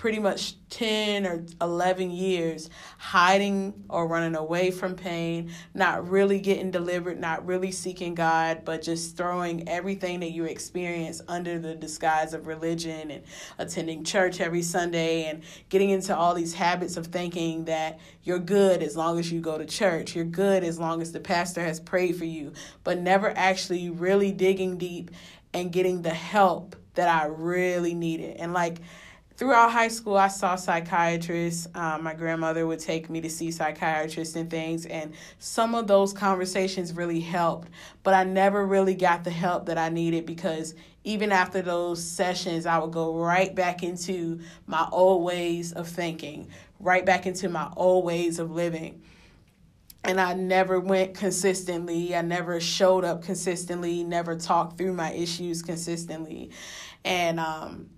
pretty 0.00 0.18
much 0.18 0.54
10 0.70 1.26
or 1.26 1.44
11 1.60 2.10
years 2.10 2.70
hiding 2.96 3.84
or 3.90 4.08
running 4.08 4.34
away 4.34 4.70
from 4.70 4.94
pain, 4.94 5.52
not 5.74 6.08
really 6.08 6.40
getting 6.40 6.70
delivered, 6.70 7.20
not 7.20 7.44
really 7.44 7.70
seeking 7.70 8.14
God, 8.14 8.64
but 8.64 8.80
just 8.80 9.14
throwing 9.14 9.68
everything 9.68 10.20
that 10.20 10.30
you 10.30 10.46
experience 10.46 11.20
under 11.28 11.58
the 11.58 11.74
disguise 11.74 12.32
of 12.32 12.46
religion 12.46 13.10
and 13.10 13.22
attending 13.58 14.02
church 14.02 14.40
every 14.40 14.62
Sunday 14.62 15.24
and 15.24 15.42
getting 15.68 15.90
into 15.90 16.16
all 16.16 16.32
these 16.32 16.54
habits 16.54 16.96
of 16.96 17.08
thinking 17.08 17.66
that 17.66 18.00
you're 18.22 18.38
good 18.38 18.82
as 18.82 18.96
long 18.96 19.18
as 19.18 19.30
you 19.30 19.42
go 19.42 19.58
to 19.58 19.66
church, 19.66 20.16
you're 20.16 20.24
good 20.24 20.64
as 20.64 20.78
long 20.78 21.02
as 21.02 21.12
the 21.12 21.20
pastor 21.20 21.62
has 21.62 21.78
prayed 21.78 22.16
for 22.16 22.24
you, 22.24 22.54
but 22.84 22.98
never 22.98 23.36
actually 23.36 23.90
really 23.90 24.32
digging 24.32 24.78
deep 24.78 25.10
and 25.52 25.70
getting 25.70 26.00
the 26.00 26.08
help 26.08 26.74
that 26.94 27.08
I 27.08 27.26
really 27.26 27.92
needed. 27.92 28.38
And 28.38 28.54
like, 28.54 28.78
throughout 29.40 29.72
high 29.72 29.88
school, 29.88 30.18
I 30.18 30.28
saw 30.28 30.54
psychiatrists. 30.54 31.66
Um, 31.74 32.04
my 32.04 32.12
grandmother 32.12 32.66
would 32.66 32.78
take 32.78 33.08
me 33.08 33.22
to 33.22 33.30
see 33.30 33.50
psychiatrists 33.50 34.36
and 34.36 34.50
things, 34.50 34.84
and 34.84 35.14
some 35.38 35.74
of 35.74 35.86
those 35.86 36.12
conversations 36.12 36.92
really 36.92 37.20
helped. 37.20 37.70
But 38.02 38.12
I 38.12 38.24
never 38.24 38.66
really 38.66 38.94
got 38.94 39.24
the 39.24 39.30
help 39.30 39.64
that 39.66 39.78
I 39.78 39.88
needed 39.88 40.26
because 40.26 40.74
even 41.04 41.32
after 41.32 41.62
those 41.62 42.04
sessions, 42.04 42.66
I 42.66 42.76
would 42.78 42.92
go 42.92 43.16
right 43.16 43.54
back 43.54 43.82
into 43.82 44.40
my 44.66 44.86
old 44.92 45.24
ways 45.24 45.72
of 45.72 45.88
thinking, 45.88 46.48
right 46.78 47.06
back 47.06 47.24
into 47.24 47.48
my 47.48 47.72
old 47.78 48.04
ways 48.04 48.38
of 48.38 48.50
living. 48.50 49.00
And 50.04 50.20
I 50.20 50.34
never 50.34 50.78
went 50.80 51.14
consistently. 51.14 52.14
I 52.14 52.20
never 52.20 52.60
showed 52.60 53.06
up 53.06 53.22
consistently, 53.22 54.04
never 54.04 54.36
talked 54.36 54.76
through 54.76 54.92
my 54.92 55.12
issues 55.12 55.62
consistently. 55.62 56.50
And, 57.06 57.40
um, 57.40 57.88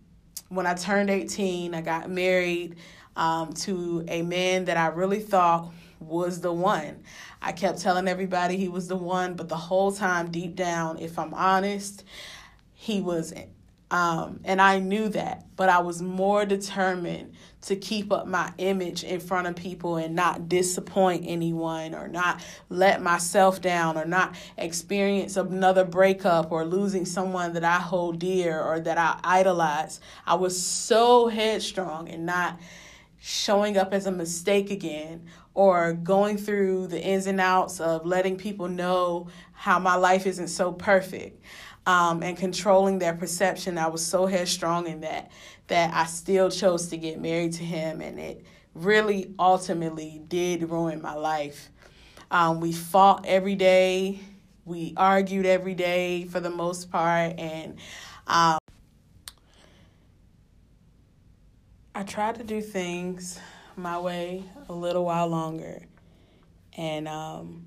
when 0.52 0.66
I 0.66 0.74
turned 0.74 1.08
18, 1.08 1.74
I 1.74 1.80
got 1.80 2.10
married 2.10 2.76
um, 3.16 3.52
to 3.54 4.04
a 4.08 4.22
man 4.22 4.66
that 4.66 4.76
I 4.76 4.88
really 4.88 5.20
thought 5.20 5.72
was 5.98 6.40
the 6.40 6.52
one. 6.52 7.02
I 7.40 7.52
kept 7.52 7.80
telling 7.80 8.06
everybody 8.06 8.56
he 8.56 8.68
was 8.68 8.88
the 8.88 8.96
one, 8.96 9.34
but 9.34 9.48
the 9.48 9.56
whole 9.56 9.92
time, 9.92 10.30
deep 10.30 10.54
down, 10.54 10.98
if 10.98 11.18
I'm 11.18 11.32
honest, 11.32 12.04
he 12.74 13.00
wasn't. 13.00 13.48
Um, 13.92 14.40
and 14.46 14.58
I 14.58 14.78
knew 14.78 15.10
that, 15.10 15.44
but 15.54 15.68
I 15.68 15.80
was 15.80 16.00
more 16.00 16.46
determined 16.46 17.34
to 17.60 17.76
keep 17.76 18.10
up 18.10 18.26
my 18.26 18.50
image 18.56 19.04
in 19.04 19.20
front 19.20 19.46
of 19.46 19.54
people 19.54 19.98
and 19.98 20.14
not 20.14 20.48
disappoint 20.48 21.24
anyone 21.28 21.94
or 21.94 22.08
not 22.08 22.42
let 22.70 23.02
myself 23.02 23.60
down 23.60 23.98
or 23.98 24.06
not 24.06 24.34
experience 24.56 25.36
another 25.36 25.84
breakup 25.84 26.50
or 26.50 26.64
losing 26.64 27.04
someone 27.04 27.52
that 27.52 27.64
I 27.64 27.76
hold 27.76 28.18
dear 28.18 28.58
or 28.58 28.80
that 28.80 28.96
I 28.96 29.20
idolize. 29.22 30.00
I 30.26 30.36
was 30.36 30.60
so 30.60 31.28
headstrong 31.28 32.08
and 32.08 32.24
not 32.24 32.58
showing 33.20 33.76
up 33.76 33.92
as 33.92 34.06
a 34.06 34.10
mistake 34.10 34.70
again 34.70 35.28
or 35.52 35.92
going 35.92 36.38
through 36.38 36.86
the 36.86 37.00
ins 37.00 37.26
and 37.26 37.42
outs 37.42 37.78
of 37.78 38.06
letting 38.06 38.38
people 38.38 38.68
know 38.68 39.28
how 39.52 39.78
my 39.78 39.96
life 39.96 40.26
isn't 40.26 40.48
so 40.48 40.72
perfect 40.72 41.44
um, 41.86 42.22
and 42.22 42.36
controlling 42.36 42.98
their 42.98 43.14
perception. 43.14 43.78
I 43.78 43.88
was 43.88 44.04
so 44.04 44.26
headstrong 44.26 44.86
in 44.86 45.00
that 45.00 45.30
that 45.68 45.94
I 45.94 46.04
still 46.06 46.50
chose 46.50 46.88
to 46.88 46.96
get 46.96 47.20
married 47.20 47.54
to 47.54 47.64
him, 47.64 48.00
and 48.00 48.18
it 48.18 48.44
really 48.74 49.34
ultimately 49.38 50.22
did 50.28 50.68
ruin 50.68 51.00
my 51.00 51.14
life. 51.14 51.70
Um, 52.30 52.60
we 52.60 52.72
fought 52.72 53.26
every 53.26 53.54
day, 53.54 54.20
we 54.64 54.94
argued 54.96 55.46
every 55.46 55.74
day 55.74 56.24
for 56.24 56.40
the 56.40 56.50
most 56.50 56.90
part, 56.90 57.38
and 57.38 57.78
um, 58.26 58.58
I 61.94 62.02
tried 62.04 62.36
to 62.36 62.44
do 62.44 62.60
things 62.60 63.38
my 63.76 63.98
way 63.98 64.44
a 64.68 64.72
little 64.72 65.04
while 65.04 65.28
longer, 65.28 65.82
and 66.76 67.06
um, 67.08 67.66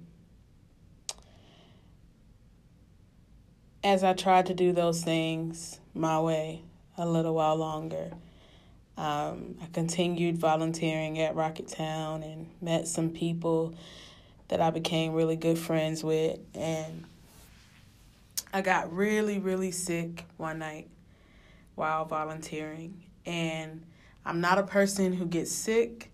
as 3.85 4.03
I 4.03 4.13
tried 4.13 4.47
to 4.47 4.55
do 4.55 4.73
those 4.73 5.03
things 5.03 5.79
my 5.93 6.19
way 6.19 6.63
a 6.97 7.07
little 7.07 7.35
while 7.35 7.55
longer, 7.55 8.09
um, 8.97 9.57
I 9.61 9.67
continued 9.73 10.39
volunteering 10.39 11.19
at 11.19 11.35
Rocketown 11.35 12.23
and 12.23 12.49
met 12.61 12.87
some 12.87 13.11
people 13.11 13.75
that 14.47 14.59
I 14.59 14.71
became 14.71 15.13
really 15.13 15.35
good 15.35 15.59
friends 15.59 16.03
with. 16.03 16.39
And 16.55 17.03
I 18.51 18.61
got 18.61 18.91
really, 18.91 19.37
really 19.37 19.69
sick 19.69 20.25
one 20.37 20.57
night 20.57 20.87
while 21.75 22.05
volunteering. 22.05 23.03
And 23.27 23.83
I'm 24.25 24.41
not 24.41 24.57
a 24.57 24.63
person 24.63 25.13
who 25.13 25.27
gets 25.27 25.51
sick. 25.51 26.11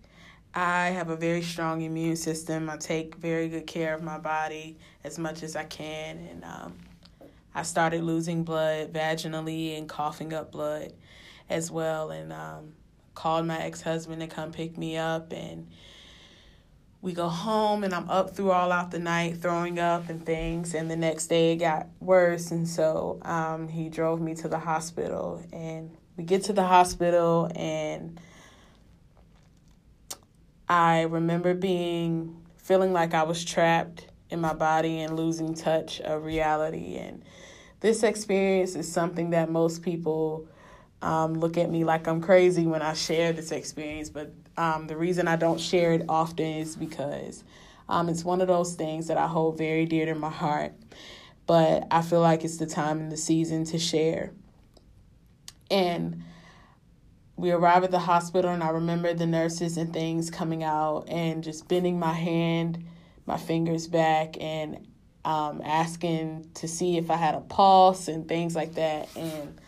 I 0.54 0.88
have 0.88 1.08
a 1.08 1.16
very 1.16 1.40
strong 1.40 1.80
immune 1.80 2.16
system. 2.16 2.68
I 2.68 2.76
take 2.76 3.14
very 3.14 3.48
good 3.48 3.66
care 3.66 3.94
of 3.94 4.02
my 4.02 4.18
body 4.18 4.76
as 5.04 5.18
much 5.18 5.42
as 5.42 5.56
I 5.56 5.64
can. 5.64 6.18
And 6.18 6.44
um, 6.44 6.74
I 7.54 7.62
started 7.62 8.02
losing 8.02 8.44
blood 8.44 8.92
vaginally 8.92 9.76
and 9.76 9.88
coughing 9.88 10.32
up 10.32 10.52
blood 10.52 10.92
as 11.50 11.70
well. 11.70 12.10
And 12.10 12.32
um, 12.32 12.74
called 13.14 13.46
my 13.46 13.58
ex 13.60 13.82
husband 13.82 14.20
to 14.20 14.26
come 14.26 14.52
pick 14.52 14.78
me 14.78 14.96
up. 14.96 15.32
And 15.32 15.68
we 17.00 17.12
go 17.12 17.28
home, 17.28 17.82
and 17.82 17.92
I'm 17.92 18.08
up 18.08 18.36
through 18.36 18.52
all 18.52 18.70
out 18.70 18.90
the 18.92 18.98
night, 18.98 19.38
throwing 19.38 19.78
up 19.78 20.08
and 20.08 20.24
things. 20.24 20.74
And 20.74 20.90
the 20.90 20.96
next 20.96 21.26
day 21.26 21.52
it 21.52 21.56
got 21.56 21.88
worse. 22.00 22.50
And 22.50 22.66
so 22.68 23.18
um, 23.22 23.68
he 23.68 23.88
drove 23.88 24.20
me 24.20 24.34
to 24.36 24.48
the 24.48 24.58
hospital. 24.58 25.44
And 25.52 25.96
we 26.16 26.24
get 26.24 26.44
to 26.44 26.52
the 26.52 26.64
hospital, 26.64 27.50
and 27.56 28.20
I 30.68 31.02
remember 31.02 31.54
being 31.54 32.44
feeling 32.58 32.92
like 32.92 33.14
I 33.14 33.22
was 33.22 33.44
trapped 33.44 34.06
in 34.30 34.40
my 34.40 34.52
body 34.52 35.00
and 35.00 35.16
losing 35.16 35.54
touch 35.54 36.00
of 36.00 36.24
reality. 36.24 36.96
And 36.96 37.24
this 37.82 38.04
experience 38.04 38.76
is 38.76 38.90
something 38.90 39.30
that 39.30 39.50
most 39.50 39.82
people 39.82 40.46
um, 41.02 41.34
look 41.34 41.58
at 41.58 41.68
me 41.68 41.82
like 41.82 42.06
I'm 42.06 42.20
crazy 42.20 42.64
when 42.64 42.80
I 42.80 42.94
share 42.94 43.32
this 43.32 43.50
experience. 43.50 44.08
But 44.08 44.32
um, 44.56 44.86
the 44.86 44.96
reason 44.96 45.26
I 45.26 45.34
don't 45.34 45.60
share 45.60 45.92
it 45.92 46.04
often 46.08 46.46
is 46.46 46.76
because 46.76 47.42
um, 47.88 48.08
it's 48.08 48.24
one 48.24 48.40
of 48.40 48.46
those 48.46 48.76
things 48.76 49.08
that 49.08 49.16
I 49.16 49.26
hold 49.26 49.58
very 49.58 49.84
dear 49.84 50.06
to 50.06 50.14
my 50.14 50.30
heart. 50.30 50.72
But 51.48 51.88
I 51.90 52.02
feel 52.02 52.20
like 52.20 52.44
it's 52.44 52.58
the 52.58 52.66
time 52.66 53.00
and 53.00 53.10
the 53.10 53.16
season 53.16 53.64
to 53.64 53.78
share. 53.80 54.32
And 55.68 56.22
we 57.34 57.50
arrive 57.50 57.82
at 57.82 57.90
the 57.90 57.98
hospital, 57.98 58.52
and 58.52 58.62
I 58.62 58.68
remember 58.68 59.12
the 59.12 59.26
nurses 59.26 59.76
and 59.76 59.92
things 59.92 60.30
coming 60.30 60.62
out 60.62 61.08
and 61.08 61.42
just 61.42 61.66
bending 61.66 61.98
my 61.98 62.12
hand, 62.12 62.84
my 63.26 63.38
fingers 63.38 63.88
back, 63.88 64.36
and 64.40 64.86
um, 65.24 65.62
asking 65.64 66.48
to 66.54 66.68
see 66.68 66.96
if 66.96 67.10
I 67.10 67.16
had 67.16 67.34
a 67.34 67.40
pulse 67.40 68.08
and 68.08 68.26
things 68.26 68.56
like 68.56 68.74
that. 68.74 69.08
And 69.16 69.60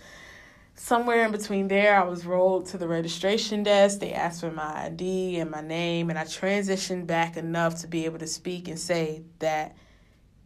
somewhere 0.75 1.25
in 1.25 1.33
between 1.33 1.69
there, 1.69 2.01
I 2.01 2.05
was 2.05 2.27
rolled 2.27 2.67
to 2.67 2.79
the 2.79 2.89
registration 2.89 3.63
desk. 3.63 4.01
They 4.01 4.13
asked 4.13 4.41
for 4.41 4.51
my 4.51 4.87
ID 4.87 5.39
and 5.39 5.51
my 5.51 5.61
name, 5.61 6.11
and 6.11 6.19
I 6.19 6.25
transitioned 6.25 7.07
back 7.07 7.37
enough 7.37 7.81
to 7.81 7.87
be 7.87 8.05
able 8.05 8.19
to 8.19 8.27
speak 8.27 8.69
and 8.69 8.79
say 8.79 9.23
that 9.39 9.77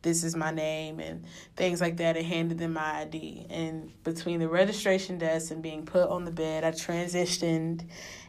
this 0.02 0.22
is 0.22 0.36
my 0.36 0.50
name 0.50 1.00
and 1.00 1.24
things 1.56 1.80
like 1.80 1.96
that 1.96 2.16
and 2.16 2.24
handed 2.24 2.58
them 2.58 2.74
my 2.74 3.00
ID. 3.00 3.46
And 3.50 3.90
between 4.04 4.40
the 4.40 4.48
registration 4.48 5.18
desk 5.18 5.50
and 5.50 5.62
being 5.62 5.84
put 5.84 6.08
on 6.08 6.24
the 6.24 6.30
bed, 6.30 6.64
I 6.64 6.70
transitioned 6.70 7.84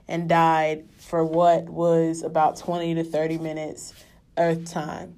and 0.08 0.28
died 0.28 0.86
for 0.98 1.24
what 1.24 1.70
was 1.70 2.24
about 2.24 2.58
20 2.58 2.96
to 2.96 3.04
30 3.04 3.38
minutes 3.38 3.94
earth 4.38 4.72
time. 4.72 5.16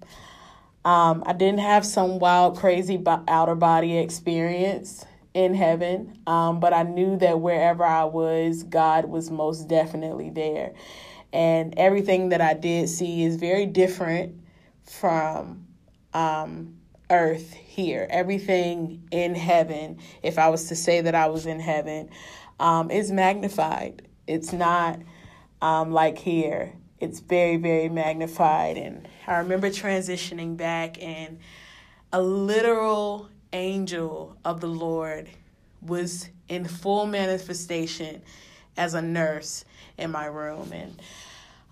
Um, 0.83 1.23
I 1.25 1.33
didn't 1.33 1.59
have 1.59 1.85
some 1.85 2.17
wild, 2.19 2.57
crazy 2.57 3.01
outer 3.27 3.55
body 3.55 3.97
experience 3.97 5.05
in 5.33 5.53
heaven, 5.53 6.17
um, 6.27 6.59
but 6.59 6.73
I 6.73 6.83
knew 6.83 7.17
that 7.17 7.39
wherever 7.39 7.85
I 7.85 8.05
was, 8.05 8.63
God 8.63 9.05
was 9.05 9.29
most 9.29 9.67
definitely 9.67 10.29
there. 10.31 10.73
And 11.31 11.73
everything 11.77 12.29
that 12.29 12.41
I 12.41 12.55
did 12.55 12.89
see 12.89 13.23
is 13.23 13.37
very 13.37 13.65
different 13.65 14.35
from 14.83 15.65
um, 16.13 16.75
earth 17.09 17.53
here. 17.53 18.07
Everything 18.09 19.07
in 19.11 19.35
heaven, 19.35 19.99
if 20.23 20.39
I 20.39 20.49
was 20.49 20.67
to 20.69 20.75
say 20.75 21.01
that 21.01 21.15
I 21.15 21.27
was 21.27 21.45
in 21.45 21.59
heaven, 21.59 22.09
um, 22.59 22.91
is 22.91 23.11
magnified. 23.11 24.07
It's 24.27 24.51
not 24.51 24.99
um, 25.61 25.91
like 25.91 26.17
here 26.17 26.73
it's 27.01 27.19
very 27.19 27.57
very 27.57 27.89
magnified 27.89 28.77
and 28.77 29.07
i 29.27 29.37
remember 29.37 29.69
transitioning 29.69 30.55
back 30.55 31.01
and 31.01 31.39
a 32.13 32.21
literal 32.21 33.29
angel 33.53 34.37
of 34.45 34.61
the 34.61 34.67
lord 34.67 35.29
was 35.81 36.29
in 36.47 36.65
full 36.65 37.05
manifestation 37.05 38.21
as 38.77 38.93
a 38.93 39.01
nurse 39.01 39.65
in 39.97 40.11
my 40.11 40.25
room 40.25 40.71
and 40.71 41.01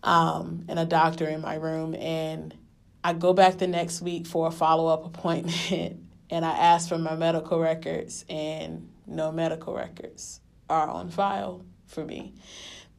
um, 0.02 0.64
and 0.70 0.80
a 0.80 0.86
doctor 0.86 1.28
in 1.28 1.42
my 1.42 1.56
room 1.56 1.94
and 1.96 2.56
i 3.04 3.14
go 3.14 3.34
back 3.34 3.58
the 3.58 3.68
next 3.68 4.02
week 4.02 4.26
for 4.26 4.48
a 4.48 4.52
follow-up 4.52 5.06
appointment 5.18 6.00
and 6.30 6.44
i 6.46 6.52
ask 6.52 6.90
for 6.90 6.98
my 6.98 7.16
medical 7.16 7.60
records 7.60 8.26
and 8.30 8.90
no 9.06 9.32
medical 9.32 9.74
records 9.74 10.40
are 10.70 10.88
on 10.88 11.10
file 11.10 11.66
for 11.88 12.06
me. 12.06 12.34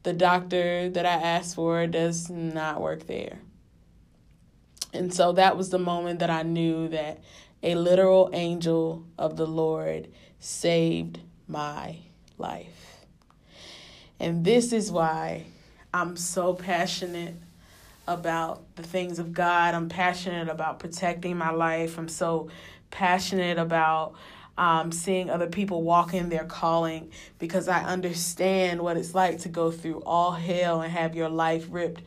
The 0.03 0.13
doctor 0.13 0.89
that 0.89 1.05
I 1.05 1.13
asked 1.13 1.55
for 1.55 1.85
does 1.87 2.29
not 2.29 2.81
work 2.81 3.07
there. 3.07 3.39
And 4.93 5.13
so 5.13 5.31
that 5.33 5.55
was 5.55 5.69
the 5.69 5.79
moment 5.79 6.19
that 6.19 6.29
I 6.29 6.43
knew 6.43 6.87
that 6.89 7.19
a 7.63 7.75
literal 7.75 8.29
angel 8.33 9.05
of 9.17 9.37
the 9.37 9.45
Lord 9.45 10.09
saved 10.39 11.19
my 11.47 11.97
life. 12.37 13.05
And 14.19 14.43
this 14.43 14.73
is 14.73 14.91
why 14.91 15.45
I'm 15.93 16.17
so 16.17 16.53
passionate 16.53 17.35
about 18.07 18.75
the 18.75 18.83
things 18.83 19.19
of 19.19 19.33
God. 19.33 19.73
I'm 19.73 19.89
passionate 19.89 20.49
about 20.49 20.79
protecting 20.79 21.37
my 21.37 21.51
life. 21.51 21.97
I'm 21.97 22.09
so 22.09 22.49
passionate 22.89 23.57
about 23.57 24.15
um, 24.57 24.91
seeing 24.91 25.29
other 25.29 25.47
people 25.47 25.81
walk 25.83 26.13
in 26.13 26.29
their 26.29 26.45
calling 26.45 27.11
because 27.39 27.67
I 27.67 27.83
understand 27.83 28.81
what 28.81 28.97
it's 28.97 29.15
like 29.15 29.39
to 29.39 29.49
go 29.49 29.71
through 29.71 30.01
all 30.05 30.31
hell 30.31 30.81
and 30.81 30.91
have 30.91 31.15
your 31.15 31.29
life 31.29 31.67
ripped 31.69 32.01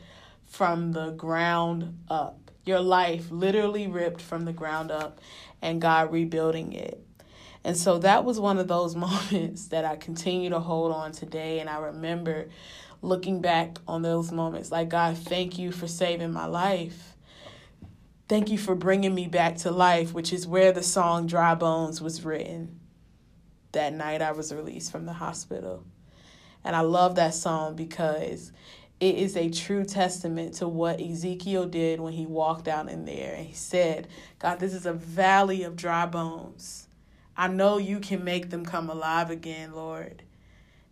from 0.45 0.91
the 0.93 1.11
ground 1.11 1.97
up. 2.09 2.51
Your 2.65 2.79
life 2.79 3.29
literally 3.29 3.87
ripped 3.87 4.21
from 4.21 4.45
the 4.45 4.53
ground 4.53 4.91
up 4.91 5.19
and 5.61 5.81
God 5.81 6.11
rebuilding 6.11 6.73
it. 6.73 7.01
And 7.63 7.75
so 7.75 7.97
that 7.99 8.23
was 8.23 8.39
one 8.39 8.59
of 8.59 8.67
those 8.67 8.95
moments 8.95 9.67
that 9.67 9.85
I 9.85 9.95
continue 9.95 10.51
to 10.51 10.59
hold 10.59 10.91
on 10.91 11.11
today. 11.11 11.59
And 11.59 11.69
I 11.69 11.79
remember 11.79 12.47
looking 13.01 13.41
back 13.41 13.77
on 13.87 14.01
those 14.01 14.31
moments 14.31 14.71
like, 14.71 14.89
God, 14.89 15.17
thank 15.17 15.57
you 15.57 15.71
for 15.71 15.87
saving 15.87 16.31
my 16.31 16.45
life. 16.45 17.14
Thank 18.27 18.49
you 18.49 18.57
for 18.57 18.75
bringing 18.75 19.13
me 19.13 19.27
back 19.27 19.57
to 19.57 19.71
life, 19.71 20.13
which 20.13 20.33
is 20.33 20.47
where 20.47 20.71
the 20.71 20.83
song 20.83 21.27
Dry 21.27 21.53
Bones 21.55 22.01
was 22.01 22.25
written 22.25 22.79
that 23.75 23.93
night 23.93 24.21
I 24.21 24.31
was 24.31 24.51
released 24.53 24.91
from 24.91 25.05
the 25.05 25.13
hospital. 25.13 25.83
And 26.63 26.75
I 26.75 26.79
love 26.79 27.15
that 27.15 27.35
song 27.35 27.75
because 27.75 28.51
it 28.99 29.15
is 29.15 29.37
a 29.37 29.49
true 29.51 29.85
testament 29.85 30.55
to 30.55 30.67
what 30.67 30.99
Ezekiel 30.99 31.67
did 31.67 31.99
when 31.99 32.13
he 32.13 32.25
walked 32.25 32.67
out 32.67 32.89
in 32.89 33.05
there. 33.05 33.35
And 33.35 33.45
he 33.45 33.53
said, 33.53 34.07
God, 34.39 34.59
this 34.59 34.73
is 34.73 34.87
a 34.87 34.93
valley 34.93 35.61
of 35.63 35.75
dry 35.75 36.07
bones. 36.07 36.87
I 37.37 37.49
know 37.49 37.77
you 37.77 37.99
can 37.99 38.23
make 38.23 38.49
them 38.49 38.65
come 38.65 38.89
alive 38.89 39.29
again, 39.29 39.73
Lord. 39.73 40.23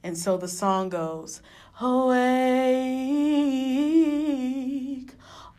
And 0.04 0.16
so 0.18 0.38
the 0.38 0.50
song 0.50 0.90
goes, 0.90 1.42
Awake, 1.80 2.14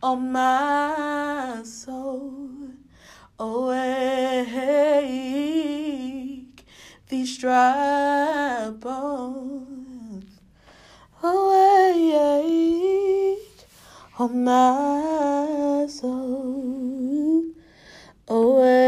oh 0.07 0.15
my 0.15 1.63
soul, 1.63 2.69
oh, 3.39 3.69
awake, 3.71 4.53
these 7.09 7.39
dry 7.39 8.69
bones, 8.79 10.29
awake, 11.23 12.19
oh 14.19 14.27
my 14.29 15.87
soul, 15.89 17.43
oh, 18.27 18.57
awake, 18.59 18.85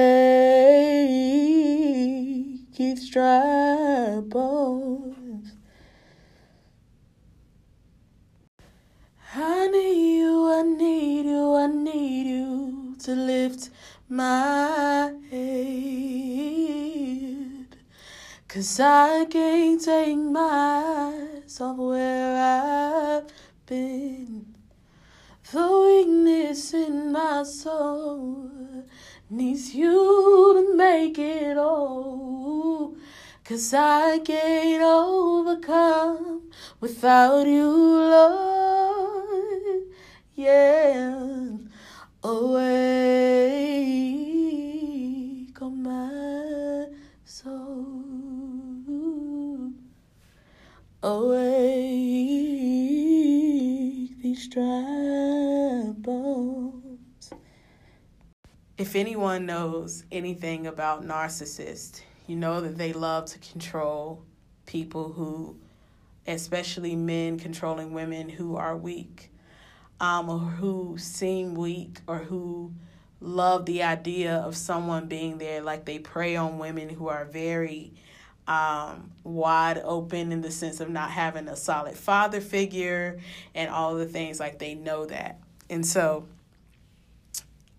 these 2.78 3.10
dry 3.10 4.22
bones. 4.22 5.17
I 9.40 9.68
need 9.68 10.18
you, 10.18 10.52
I 10.52 10.64
need 10.64 11.26
you, 11.28 11.54
I 11.54 11.68
need 11.68 12.26
you 12.26 12.96
to 13.04 13.12
lift 13.14 13.70
my 14.10 15.14
head. 15.30 16.58
Cause 18.48 18.80
I 18.80 19.26
can't 19.26 19.80
take 19.80 20.18
my 20.18 21.14
eyes 21.44 21.62
off 21.62 21.78
where 21.78 22.36
I've 22.36 23.28
been. 23.68 24.56
The 25.52 25.68
weakness 25.86 26.74
in 26.74 27.12
my 27.12 27.44
soul 27.44 28.50
needs 29.30 29.76
you 29.76 30.54
to 30.56 30.76
make 30.76 31.20
it 31.20 31.60
all. 31.60 32.96
Cause 33.46 33.72
I 33.72 34.18
can't 34.18 34.82
overcome 34.82 36.50
without 36.82 37.46
you, 37.46 37.70
Lord 37.70 38.57
yeah, 40.38 41.58
awake 42.24 42.62
on 45.60 45.82
my 45.82 46.86
soul, 47.26 47.96
awake 51.02 51.82
these 54.22 54.48
bones. 55.98 57.32
If 58.78 58.96
anyone 58.96 59.48
knows 59.48 60.04
anything 60.12 60.68
about 60.68 61.04
narcissists, 61.04 62.02
you 62.28 62.36
know 62.36 62.62
that 62.62 62.78
they 62.78 62.94
love 62.94 63.26
to 63.26 63.40
control 63.40 64.24
people 64.68 65.14
who, 65.14 65.58
especially 66.28 66.96
men 66.96 67.40
controlling 67.40 67.92
women 67.92 68.30
who 68.30 68.56
are 68.56 68.78
weak 68.78 69.32
um, 70.00 70.30
or 70.30 70.40
who 70.40 70.98
seem 70.98 71.56
weak 71.56 72.00
or 72.08 72.20
who 72.20 72.74
love 73.20 73.66
the 73.66 73.84
idea 73.84 74.36
of 74.36 74.56
someone 74.56 75.08
being 75.08 75.38
there. 75.38 75.62
Like 75.62 75.86
they 75.86 76.00
prey 76.00 76.36
on 76.36 76.60
women 76.60 76.90
who 76.90 77.08
are 77.08 77.26
very 77.26 77.94
um, 78.48 79.12
wide 79.24 79.82
open 79.84 80.32
in 80.32 80.42
the 80.42 80.52
sense 80.52 80.80
of 80.80 80.90
not 80.90 81.12
having 81.12 81.48
a 81.48 81.56
solid 81.56 81.96
father 81.96 82.40
figure 82.40 83.20
and 83.54 83.70
all 83.70 83.96
the 83.96 84.06
things 84.06 84.40
like 84.40 84.60
they 84.60 84.74
know 84.76 85.06
that. 85.06 85.40
And 85.70 85.86
so 85.86 86.26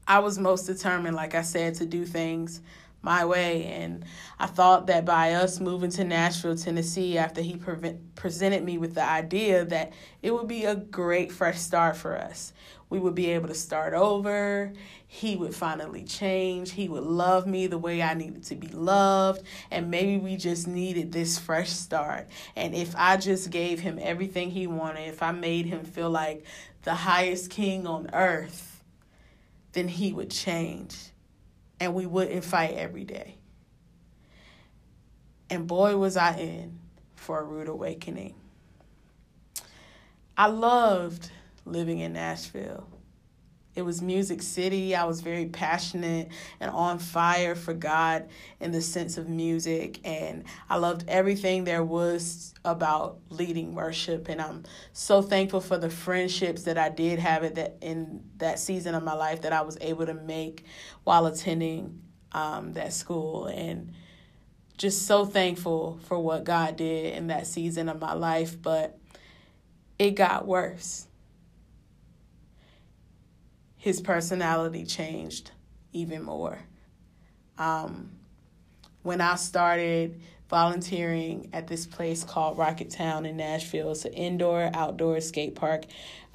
I 0.06 0.18
was 0.18 0.38
most 0.38 0.64
determined, 0.64 1.16
like 1.16 1.34
I 1.34 1.42
said, 1.42 1.74
to 1.76 1.86
do 1.86 2.04
things 2.04 2.60
my 3.02 3.24
way. 3.24 3.64
And 3.64 4.04
I 4.38 4.46
thought 4.46 4.86
that 4.88 5.04
by 5.04 5.32
us 5.34 5.60
moving 5.60 5.90
to 5.90 6.04
Nashville, 6.04 6.56
Tennessee, 6.56 7.18
after 7.18 7.40
he 7.40 7.56
pre- 7.56 7.96
presented 8.14 8.64
me 8.64 8.78
with 8.78 8.94
the 8.94 9.04
idea 9.04 9.64
that 9.66 9.92
it 10.22 10.32
would 10.32 10.48
be 10.48 10.64
a 10.64 10.74
great 10.74 11.32
fresh 11.32 11.58
start 11.58 11.96
for 11.96 12.16
us. 12.16 12.52
We 12.90 12.98
would 12.98 13.14
be 13.14 13.30
able 13.30 13.48
to 13.48 13.54
start 13.54 13.92
over. 13.92 14.72
He 15.06 15.36
would 15.36 15.54
finally 15.54 16.04
change. 16.04 16.72
He 16.72 16.88
would 16.88 17.02
love 17.02 17.46
me 17.46 17.66
the 17.66 17.78
way 17.78 18.02
I 18.02 18.14
needed 18.14 18.44
to 18.44 18.54
be 18.54 18.68
loved. 18.68 19.42
And 19.70 19.90
maybe 19.90 20.18
we 20.18 20.36
just 20.36 20.66
needed 20.66 21.12
this 21.12 21.38
fresh 21.38 21.70
start. 21.70 22.28
And 22.56 22.74
if 22.74 22.94
I 22.96 23.18
just 23.18 23.50
gave 23.50 23.80
him 23.80 23.98
everything 24.00 24.50
he 24.50 24.66
wanted, 24.66 25.08
if 25.08 25.22
I 25.22 25.32
made 25.32 25.66
him 25.66 25.84
feel 25.84 26.10
like 26.10 26.44
the 26.82 26.94
highest 26.94 27.50
king 27.50 27.86
on 27.86 28.08
earth, 28.14 28.82
then 29.72 29.88
he 29.88 30.12
would 30.14 30.30
change 30.30 31.07
and 31.80 31.94
we 31.94 32.06
wouldn't 32.06 32.44
fight 32.44 32.74
every 32.74 33.04
day. 33.04 33.36
And 35.50 35.66
boy, 35.66 35.96
was 35.96 36.16
I 36.16 36.36
in 36.36 36.78
for 37.16 37.40
a 37.40 37.44
rude 37.44 37.68
awakening. 37.68 38.34
I 40.36 40.46
loved 40.46 41.30
living 41.64 41.98
in 41.98 42.12
Nashville. 42.12 42.86
It 43.78 43.84
was 43.84 44.02
Music 44.02 44.42
City. 44.42 44.96
I 44.96 45.04
was 45.04 45.20
very 45.20 45.46
passionate 45.46 46.30
and 46.58 46.68
on 46.68 46.98
fire 46.98 47.54
for 47.54 47.72
God 47.72 48.28
in 48.58 48.72
the 48.72 48.82
sense 48.82 49.18
of 49.18 49.28
music. 49.28 50.00
And 50.04 50.42
I 50.68 50.78
loved 50.78 51.04
everything 51.06 51.62
there 51.62 51.84
was 51.84 52.54
about 52.64 53.20
leading 53.30 53.76
worship. 53.76 54.28
And 54.28 54.42
I'm 54.42 54.64
so 54.92 55.22
thankful 55.22 55.60
for 55.60 55.78
the 55.78 55.90
friendships 55.90 56.64
that 56.64 56.76
I 56.76 56.88
did 56.88 57.20
have 57.20 57.44
it 57.44 57.54
that 57.54 57.76
in 57.80 58.24
that 58.38 58.58
season 58.58 58.96
of 58.96 59.04
my 59.04 59.14
life 59.14 59.42
that 59.42 59.52
I 59.52 59.60
was 59.60 59.78
able 59.80 60.06
to 60.06 60.14
make 60.14 60.64
while 61.04 61.26
attending 61.26 62.02
um, 62.32 62.72
that 62.72 62.92
school. 62.92 63.46
And 63.46 63.92
just 64.76 65.06
so 65.06 65.24
thankful 65.24 66.00
for 66.08 66.18
what 66.18 66.42
God 66.42 66.74
did 66.74 67.14
in 67.14 67.28
that 67.28 67.46
season 67.46 67.88
of 67.88 68.00
my 68.00 68.14
life. 68.14 68.60
But 68.60 68.98
it 70.00 70.16
got 70.16 70.48
worse 70.48 71.07
his 73.78 74.00
personality 74.00 74.84
changed 74.84 75.52
even 75.92 76.22
more. 76.22 76.58
Um, 77.56 78.10
when 79.02 79.20
I 79.20 79.36
started 79.36 80.20
volunteering 80.50 81.48
at 81.52 81.68
this 81.68 81.86
place 81.86 82.24
called 82.24 82.58
Rocketown 82.58 83.26
in 83.26 83.36
Nashville, 83.36 83.92
it's 83.92 84.04
an 84.04 84.12
indoor 84.12 84.70
outdoor 84.74 85.20
skate 85.20 85.54
park 85.54 85.84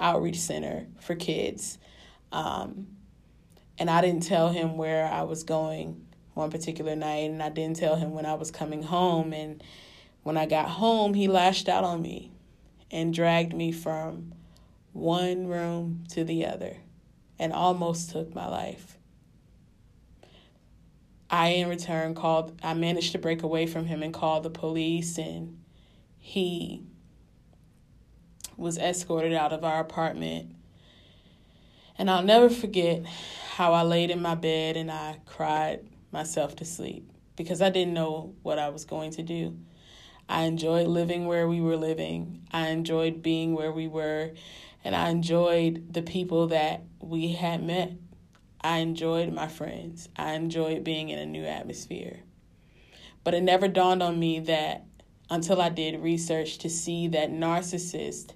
outreach 0.00 0.38
center 0.38 0.86
for 1.00 1.14
kids. 1.14 1.78
Um, 2.32 2.88
and 3.78 3.90
I 3.90 4.00
didn't 4.00 4.22
tell 4.22 4.48
him 4.48 4.76
where 4.76 5.06
I 5.06 5.22
was 5.22 5.42
going 5.42 6.06
one 6.32 6.50
particular 6.50 6.96
night, 6.96 7.30
and 7.30 7.42
I 7.42 7.50
didn't 7.50 7.76
tell 7.76 7.96
him 7.96 8.12
when 8.12 8.26
I 8.26 8.34
was 8.34 8.50
coming 8.50 8.82
home. 8.82 9.32
And 9.32 9.62
when 10.22 10.36
I 10.36 10.46
got 10.46 10.68
home, 10.68 11.14
he 11.14 11.28
lashed 11.28 11.68
out 11.68 11.84
on 11.84 12.02
me 12.02 12.32
and 12.90 13.12
dragged 13.12 13.54
me 13.54 13.70
from 13.70 14.32
one 14.92 15.46
room 15.46 16.04
to 16.10 16.24
the 16.24 16.46
other 16.46 16.76
and 17.38 17.52
almost 17.52 18.10
took 18.10 18.34
my 18.34 18.46
life. 18.46 18.98
I, 21.30 21.48
in 21.48 21.68
return, 21.68 22.14
called, 22.14 22.58
I 22.62 22.74
managed 22.74 23.12
to 23.12 23.18
break 23.18 23.42
away 23.42 23.66
from 23.66 23.86
him 23.86 24.02
and 24.02 24.14
call 24.14 24.40
the 24.40 24.50
police, 24.50 25.18
and 25.18 25.58
he 26.18 26.82
was 28.56 28.78
escorted 28.78 29.32
out 29.32 29.52
of 29.52 29.64
our 29.64 29.80
apartment. 29.80 30.54
And 31.98 32.10
I'll 32.10 32.22
never 32.22 32.50
forget 32.50 33.04
how 33.56 33.72
I 33.72 33.82
laid 33.82 34.10
in 34.10 34.20
my 34.20 34.34
bed 34.34 34.76
and 34.76 34.90
I 34.90 35.18
cried 35.26 35.86
myself 36.10 36.56
to 36.56 36.64
sleep 36.64 37.10
because 37.36 37.62
I 37.62 37.70
didn't 37.70 37.94
know 37.94 38.34
what 38.42 38.58
I 38.58 38.68
was 38.68 38.84
going 38.84 39.12
to 39.12 39.22
do. 39.22 39.56
I 40.28 40.42
enjoyed 40.42 40.86
living 40.86 41.26
where 41.26 41.46
we 41.46 41.60
were 41.60 41.76
living. 41.76 42.46
I 42.52 42.68
enjoyed 42.68 43.22
being 43.22 43.54
where 43.54 43.72
we 43.72 43.88
were. 43.88 44.32
And 44.84 44.94
I 44.94 45.08
enjoyed 45.08 45.92
the 45.92 46.02
people 46.02 46.48
that 46.48 46.84
we 47.00 47.32
had 47.32 47.62
met. 47.62 47.92
I 48.60 48.78
enjoyed 48.78 49.32
my 49.32 49.48
friends. 49.48 50.08
I 50.16 50.34
enjoyed 50.34 50.84
being 50.84 51.08
in 51.08 51.18
a 51.18 51.26
new 51.26 51.44
atmosphere. 51.44 52.20
But 53.24 53.34
it 53.34 53.42
never 53.42 53.66
dawned 53.66 54.02
on 54.02 54.20
me 54.20 54.40
that 54.40 54.84
until 55.30 55.60
I 55.60 55.70
did 55.70 56.00
research 56.02 56.58
to 56.58 56.68
see 56.68 57.08
that 57.08 57.30
narcissists 57.30 58.34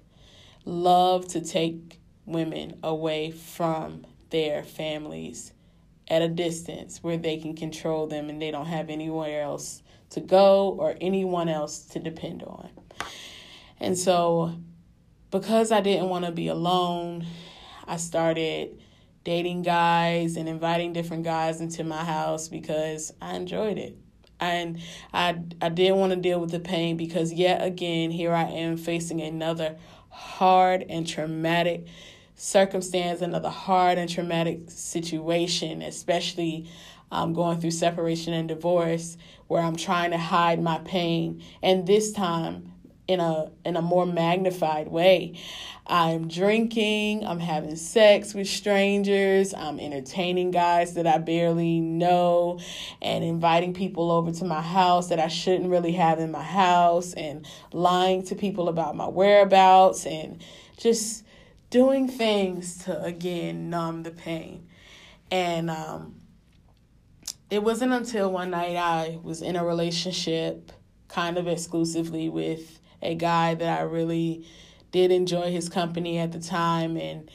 love 0.65 1.27
to 1.29 1.41
take 1.41 1.99
women 2.25 2.79
away 2.83 3.31
from 3.31 4.05
their 4.29 4.63
families 4.63 5.53
at 6.07 6.21
a 6.21 6.27
distance 6.27 7.03
where 7.03 7.17
they 7.17 7.37
can 7.37 7.55
control 7.55 8.07
them 8.07 8.29
and 8.29 8.41
they 8.41 8.51
don't 8.51 8.65
have 8.65 8.89
anywhere 8.89 9.43
else 9.43 9.83
to 10.09 10.19
go 10.19 10.75
or 10.79 10.95
anyone 10.99 11.49
else 11.49 11.79
to 11.79 11.99
depend 11.99 12.43
on. 12.43 12.69
And 13.79 13.97
so, 13.97 14.55
because 15.31 15.71
I 15.71 15.81
didn't 15.81 16.09
want 16.09 16.25
to 16.25 16.31
be 16.31 16.47
alone, 16.47 17.25
I 17.87 17.97
started 17.97 18.79
dating 19.23 19.63
guys 19.63 20.37
and 20.37 20.47
inviting 20.47 20.93
different 20.93 21.23
guys 21.23 21.61
into 21.61 21.83
my 21.83 22.03
house 22.03 22.47
because 22.47 23.13
I 23.21 23.35
enjoyed 23.35 23.77
it. 23.77 23.97
And 24.39 24.79
I 25.13 25.37
I 25.61 25.69
didn't 25.69 25.97
want 25.97 26.13
to 26.13 26.15
deal 26.15 26.39
with 26.39 26.51
the 26.51 26.59
pain 26.59 26.95
because 26.95 27.33
yet 27.33 27.63
again 27.63 28.09
here 28.09 28.33
I 28.33 28.43
am 28.43 28.77
facing 28.77 29.21
another 29.21 29.77
hard 30.09 30.85
and 30.89 31.05
traumatic 31.05 31.87
circumstance, 32.35 33.21
another 33.21 33.49
hard 33.49 33.97
and 33.97 34.09
traumatic 34.09 34.61
situation, 34.67 35.81
especially 35.81 36.69
um, 37.11 37.33
going 37.33 37.59
through 37.59 37.71
separation 37.71 38.33
and 38.33 38.47
divorce, 38.47 39.17
where 39.47 39.61
I'm 39.61 39.75
trying 39.75 40.11
to 40.11 40.17
hide 40.17 40.61
my 40.61 40.79
pain, 40.79 41.43
and 41.61 41.85
this 41.85 42.11
time 42.11 42.68
in 43.09 43.19
a 43.19 43.49
in 43.65 43.75
a 43.75 43.81
more 43.81 44.05
magnified 44.05 44.87
way. 44.87 45.33
I'm 45.87 46.27
drinking, 46.27 47.25
I'm 47.25 47.39
having 47.39 47.75
sex 47.75 48.35
with 48.35 48.47
strangers, 48.47 49.55
I'm 49.55 49.79
entertaining 49.79 50.51
guys 50.51 50.93
that 50.93 51.07
I 51.07 51.17
barely 51.17 51.79
know 51.79 52.59
and 53.01 53.23
inviting 53.23 53.73
people 53.73 54.11
over 54.11 54.31
to 54.31 54.45
my 54.45 54.61
house 54.61 55.09
that 55.09 55.19
I 55.19 55.27
shouldn't 55.27 55.71
really 55.71 55.93
have 55.93 56.19
in 56.19 56.29
my 56.29 56.43
house 56.43 57.13
and 57.13 57.47
lying 57.73 58.21
to 58.25 58.35
people 58.35 58.69
about 58.69 58.95
my 58.95 59.07
whereabouts 59.07 60.05
and 60.05 60.43
just 60.77 61.25
doing 61.71 62.07
things 62.07 62.83
to 62.85 63.03
again 63.03 63.71
numb 63.71 64.03
the 64.03 64.11
pain. 64.11 64.67
And 65.31 65.71
um 65.71 66.21
it 67.49 67.63
wasn't 67.63 67.93
until 67.93 68.31
one 68.31 68.51
night 68.51 68.75
I 68.75 69.17
was 69.23 69.41
in 69.41 69.55
a 69.55 69.65
relationship 69.65 70.71
kind 71.07 71.39
of 71.39 71.47
exclusively 71.47 72.29
with 72.29 72.79
a 73.01 73.15
guy 73.15 73.55
that 73.55 73.79
I 73.79 73.83
really 73.83 74.45
did 74.91 75.11
enjoy 75.11 75.51
his 75.51 75.69
company 75.69 76.17
at 76.17 76.31
the 76.31 76.39
time. 76.39 76.97
And 76.97 77.29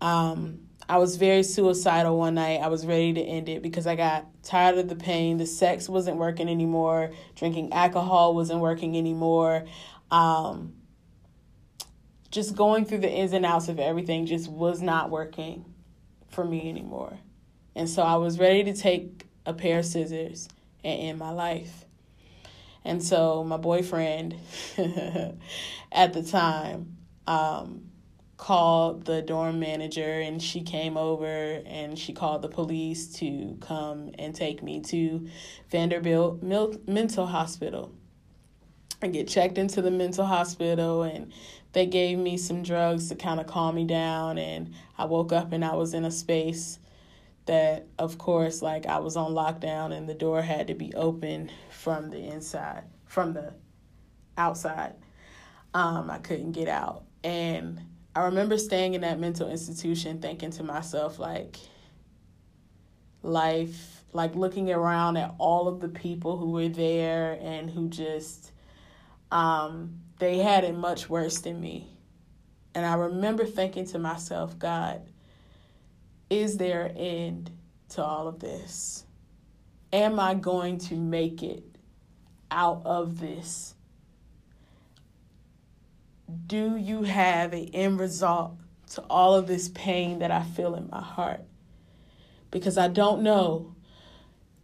um, 0.00 0.60
I 0.88 0.98
was 0.98 1.16
very 1.16 1.42
suicidal 1.42 2.18
one 2.18 2.34
night. 2.34 2.60
I 2.60 2.68
was 2.68 2.86
ready 2.86 3.12
to 3.14 3.20
end 3.20 3.48
it 3.48 3.62
because 3.62 3.86
I 3.86 3.96
got 3.96 4.26
tired 4.42 4.78
of 4.78 4.88
the 4.88 4.96
pain. 4.96 5.38
The 5.38 5.46
sex 5.46 5.88
wasn't 5.88 6.18
working 6.18 6.48
anymore. 6.48 7.12
Drinking 7.34 7.72
alcohol 7.72 8.34
wasn't 8.34 8.60
working 8.60 8.96
anymore. 8.96 9.64
Um, 10.10 10.74
just 12.30 12.54
going 12.54 12.84
through 12.84 12.98
the 12.98 13.10
ins 13.10 13.32
and 13.32 13.46
outs 13.46 13.68
of 13.68 13.78
everything 13.78 14.26
just 14.26 14.50
was 14.50 14.82
not 14.82 15.10
working 15.10 15.64
for 16.30 16.44
me 16.44 16.68
anymore. 16.68 17.18
And 17.76 17.88
so 17.88 18.02
I 18.02 18.16
was 18.16 18.38
ready 18.38 18.64
to 18.64 18.74
take 18.74 19.26
a 19.46 19.54
pair 19.54 19.78
of 19.78 19.86
scissors 19.86 20.48
and 20.82 21.00
end 21.00 21.18
my 21.18 21.30
life. 21.30 21.84
And 22.84 23.02
so 23.02 23.44
my 23.44 23.56
boyfriend 23.56 24.36
at 25.92 26.12
the 26.12 26.22
time 26.22 26.96
um, 27.26 27.90
called 28.36 29.06
the 29.06 29.22
dorm 29.22 29.58
manager 29.58 30.20
and 30.20 30.42
she 30.42 30.62
came 30.62 30.96
over 30.96 31.62
and 31.64 31.98
she 31.98 32.12
called 32.12 32.42
the 32.42 32.48
police 32.48 33.08
to 33.14 33.56
come 33.60 34.10
and 34.18 34.34
take 34.34 34.62
me 34.62 34.80
to 34.80 35.26
Vanderbilt 35.70 36.42
Mental 36.42 37.26
Hospital 37.26 37.92
I 39.04 39.08
get 39.08 39.28
checked 39.28 39.58
into 39.58 39.82
the 39.82 39.90
mental 39.90 40.24
hospital. 40.24 41.02
And 41.02 41.32
they 41.72 41.86
gave 41.86 42.18
me 42.18 42.38
some 42.38 42.62
drugs 42.62 43.08
to 43.10 43.14
kind 43.14 43.38
of 43.38 43.46
calm 43.46 43.74
me 43.74 43.84
down. 43.84 44.38
And 44.38 44.72
I 44.96 45.04
woke 45.04 45.32
up 45.32 45.52
and 45.52 45.64
I 45.64 45.74
was 45.74 45.92
in 45.92 46.04
a 46.04 46.10
space 46.10 46.78
that 47.46 47.86
of 47.98 48.16
course 48.18 48.62
like 48.62 48.86
I 48.86 48.98
was 48.98 49.16
on 49.16 49.32
lockdown 49.32 49.92
and 49.92 50.08
the 50.08 50.14
door 50.14 50.40
had 50.42 50.68
to 50.68 50.74
be 50.74 50.94
open 50.94 51.50
from 51.70 52.10
the 52.10 52.18
inside, 52.18 52.84
from 53.06 53.32
the 53.34 53.52
outside. 54.36 54.94
Um, 55.74 56.10
I 56.10 56.18
couldn't 56.18 56.52
get 56.52 56.68
out. 56.68 57.04
And 57.22 57.80
I 58.14 58.24
remember 58.26 58.58
staying 58.58 58.94
in 58.94 59.00
that 59.00 59.18
mental 59.18 59.50
institution 59.50 60.20
thinking 60.20 60.50
to 60.52 60.62
myself, 60.62 61.18
like, 61.18 61.56
life, 63.22 64.04
like 64.12 64.34
looking 64.36 64.70
around 64.70 65.16
at 65.16 65.34
all 65.38 65.66
of 65.66 65.80
the 65.80 65.88
people 65.88 66.36
who 66.36 66.50
were 66.50 66.68
there 66.68 67.38
and 67.42 67.70
who 67.70 67.88
just, 67.88 68.52
um, 69.32 69.98
they 70.18 70.38
had 70.38 70.62
it 70.62 70.76
much 70.76 71.08
worse 71.08 71.38
than 71.40 71.60
me. 71.60 71.88
And 72.74 72.86
I 72.86 72.94
remember 72.94 73.44
thinking 73.44 73.86
to 73.86 73.98
myself, 73.98 74.58
God, 74.58 75.02
is 76.34 76.56
there 76.56 76.86
an 76.86 76.96
end 76.96 77.50
to 77.90 78.02
all 78.02 78.26
of 78.26 78.40
this? 78.40 79.04
Am 79.92 80.18
I 80.18 80.34
going 80.34 80.78
to 80.78 80.96
make 80.96 81.44
it 81.44 81.62
out 82.50 82.82
of 82.84 83.20
this? 83.20 83.74
Do 86.46 86.76
you 86.76 87.04
have 87.04 87.52
an 87.52 87.68
end 87.72 88.00
result 88.00 88.56
to 88.94 89.02
all 89.02 89.34
of 89.34 89.46
this 89.46 89.68
pain 89.68 90.18
that 90.18 90.32
I 90.32 90.42
feel 90.42 90.74
in 90.74 90.88
my 90.90 91.00
heart? 91.00 91.42
Because 92.50 92.76
I 92.78 92.88
don't 92.88 93.22
know 93.22 93.76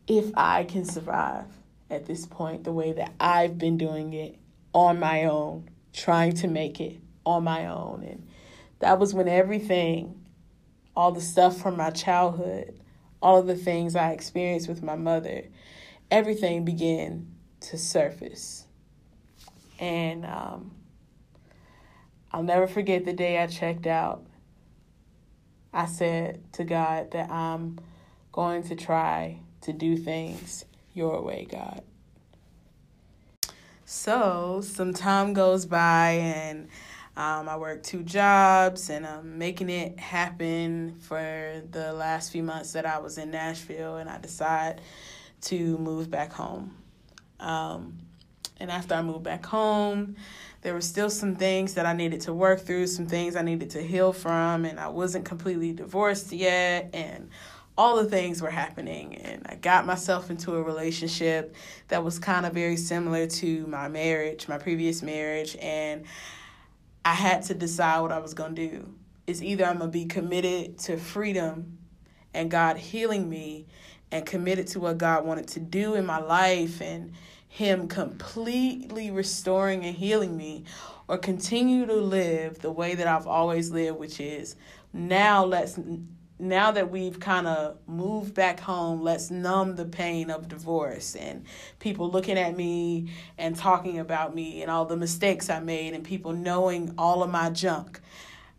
if 0.09 0.33
I 0.37 0.65
can 0.65 0.85
survive 0.85 1.47
at 1.89 2.07
this 2.07 2.27
point 2.27 2.65
the 2.65 2.73
way 2.73 2.93
that 2.95 3.13
I've 3.21 3.59
been 3.59 3.79
doing 3.79 4.13
it 4.13 4.37
on 4.73 4.99
my 4.99 5.25
own, 5.25 5.71
trying 5.93 6.33
to 6.37 6.49
make 6.49 6.81
it 6.81 6.99
on 7.25 7.45
my 7.45 7.67
own. 7.67 8.03
And 8.03 8.27
that 8.81 8.99
was 8.99 9.15
when 9.15 9.29
everything, 9.29 10.20
all 10.97 11.13
the 11.13 11.21
stuff 11.21 11.57
from 11.61 11.77
my 11.77 11.91
childhood, 11.91 12.79
all 13.23 13.39
of 13.39 13.47
the 13.47 13.57
things 13.57 13.97
I 13.97 14.11
experienced 14.11 14.69
with 14.69 14.83
my 14.83 14.97
mother, 14.97 15.45
everything 16.11 16.65
began 16.65 17.29
to 17.61 17.79
surface. 17.79 18.65
And 19.79 20.27
um, 20.27 20.73
I'll 22.33 22.43
never 22.43 22.67
forget 22.67 23.05
the 23.05 23.13
day 23.13 23.43
I 23.43 23.47
checked 23.47 23.87
out. 23.87 24.27
I 25.73 25.87
said 25.87 26.53
to 26.55 26.65
God 26.65 27.13
that 27.13 27.31
I'm 27.31 27.79
going 28.33 28.65
to 28.65 28.75
try 28.75 29.39
to 29.63 29.73
do 29.73 29.97
things 29.97 30.65
your 30.95 31.23
way, 31.23 31.47
God. 31.51 31.83
So, 33.85 34.61
some 34.63 34.95
time 34.95 35.33
goes 35.33 35.67
by, 35.67 36.11
and 36.11 36.69
um, 37.17 37.49
I 37.49 37.57
work 37.57 37.83
two 37.83 38.03
jobs, 38.03 38.89
and 38.91 39.07
I'm 39.07 39.39
making 39.39 39.69
it 39.69 39.99
happen 39.99 40.97
for 41.01 41.63
the 41.71 41.93
last 41.93 42.31
few 42.31 42.43
months 42.43 42.73
that 42.73 42.87
I 42.87 42.99
was 42.99 43.19
in 43.19 43.31
Nashville, 43.31 43.97
and 43.97 44.09
I 44.09 44.19
decide 44.19 44.81
to 45.43 45.79
move 45.79 46.11
back 46.11 46.33
home. 46.33 46.77
Um, 47.41 47.99
and 48.59 48.71
after 48.71 48.95
I 48.95 49.03
moved 49.03 49.25
back 49.25 49.45
home, 49.45 50.17
there 50.63 50.75
were 50.75 50.81
still 50.83 51.11
some 51.11 51.37
things 51.37 51.75
that 51.75 51.87
I 51.87 51.95
needed 51.95 52.21
to 52.23 52.35
work 52.35 52.61
through, 52.61 52.87
some 52.87 53.07
things 53.07 53.35
I 53.35 53.43
needed 53.43 53.71
to 53.71 53.83
heal 53.83 54.13
from, 54.13 54.65
and 54.65 54.79
I 54.79 54.89
wasn't 54.89 55.25
completely 55.25 55.73
divorced 55.73 56.33
yet, 56.33 56.91
and 56.93 57.31
all 57.79 57.97
the 57.97 58.05
things 58.05 58.43
were 58.43 58.51
happening. 58.51 59.17
And 59.17 59.47
I 59.49 59.55
got 59.55 59.87
myself 59.87 60.31
into 60.31 60.55
a 60.55 60.63
relationship 60.63 61.57
that 61.89 62.05
was 62.05 62.19
kind 62.19 62.45
of 62.45 62.53
very 62.53 62.77
similar 62.77 63.27
to 63.27 63.67
my 63.67 63.89
marriage, 63.89 64.49
my 64.49 64.59
previous 64.59 65.03
marriage, 65.03 65.57
and 65.57 66.05
I 67.05 67.15
had 67.15 67.43
to 67.45 67.55
decide 67.55 68.01
what 68.01 68.13
I 68.13 68.19
was 68.19 68.35
going 68.35 68.55
to 68.55 68.69
do. 68.69 68.95
It's 69.27 69.43
either 69.43 69.65
I'm 69.65 69.79
going 69.79 69.91
to 69.91 69.99
be 69.99 70.07
committed 70.07 70.79
to 70.81 70.97
freedom 70.97 71.79
and 72.35 72.51
God 72.51 72.77
healing 72.77 73.29
me 73.29 73.67
and 74.13 74.27
committed 74.27 74.67
to 74.69 74.81
what 74.81 74.99
God 74.99 75.25
wanted 75.25 75.49
to 75.49 75.61
do 75.61 75.95
in 75.95 76.05
my 76.05 76.19
life 76.19 76.81
and 76.81 77.13
him 77.49 77.89
completely 77.89 79.11
restoring 79.11 79.85
and 79.85 79.97
healing 79.97 80.37
me, 80.37 80.65
or 81.09 81.19
continue 81.19 81.85
to 81.87 81.95
live 81.95 82.61
the 82.61 82.71
way 82.71 82.95
that 82.95 83.09
I've 83.09 83.27
always 83.27 83.73
lived, 83.73 83.99
which 83.99 84.21
is 84.21 84.55
now 84.93 85.45
let's 85.45 85.79
now 86.41 86.73
that 86.73 86.91
we've 86.91 87.21
kind 87.21 87.47
of 87.47 87.77
moved 87.87 88.35
back 88.35 88.61
home, 88.61 89.03
let's 89.03 89.31
numb 89.31 89.77
the 89.77 89.85
pain 89.85 90.31
of 90.31 90.49
divorce 90.49 91.15
and 91.15 91.45
people 91.79 92.11
looking 92.11 92.39
at 92.39 92.57
me 92.57 93.11
and 93.39 93.55
talking 93.57 93.99
about 93.99 94.35
me 94.35 94.63
and 94.63 94.71
all 94.71 94.87
the 94.87 94.97
mistakes 94.97 95.51
I 95.51 95.61
made 95.61 95.95
and 95.95 96.03
people 96.03 96.33
knowing 96.33 96.95
all 96.97 97.23
of 97.23 97.31
my 97.31 97.51
junk. 97.51 98.01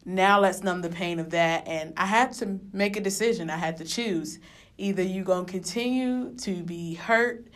Now 0.06 0.39
let's 0.39 0.63
numb 0.63 0.82
the 0.82 0.89
pain 0.89 1.20
of 1.20 1.32
that. 1.32 1.67
And 1.67 1.94
I 1.98 2.06
had 2.06 2.34
to 2.34 2.60
make 2.72 2.98
a 2.98 3.02
decision. 3.02 3.50
I 3.50 3.58
had 3.58 3.78
to 3.78 3.86
choose. 3.86 4.39
Either 4.78 5.04
you're 5.04 5.26
going 5.26 5.46
to 5.46 5.52
continue 5.52 6.36
to 6.38 6.63
be 6.63 6.96
hurt 6.96 7.48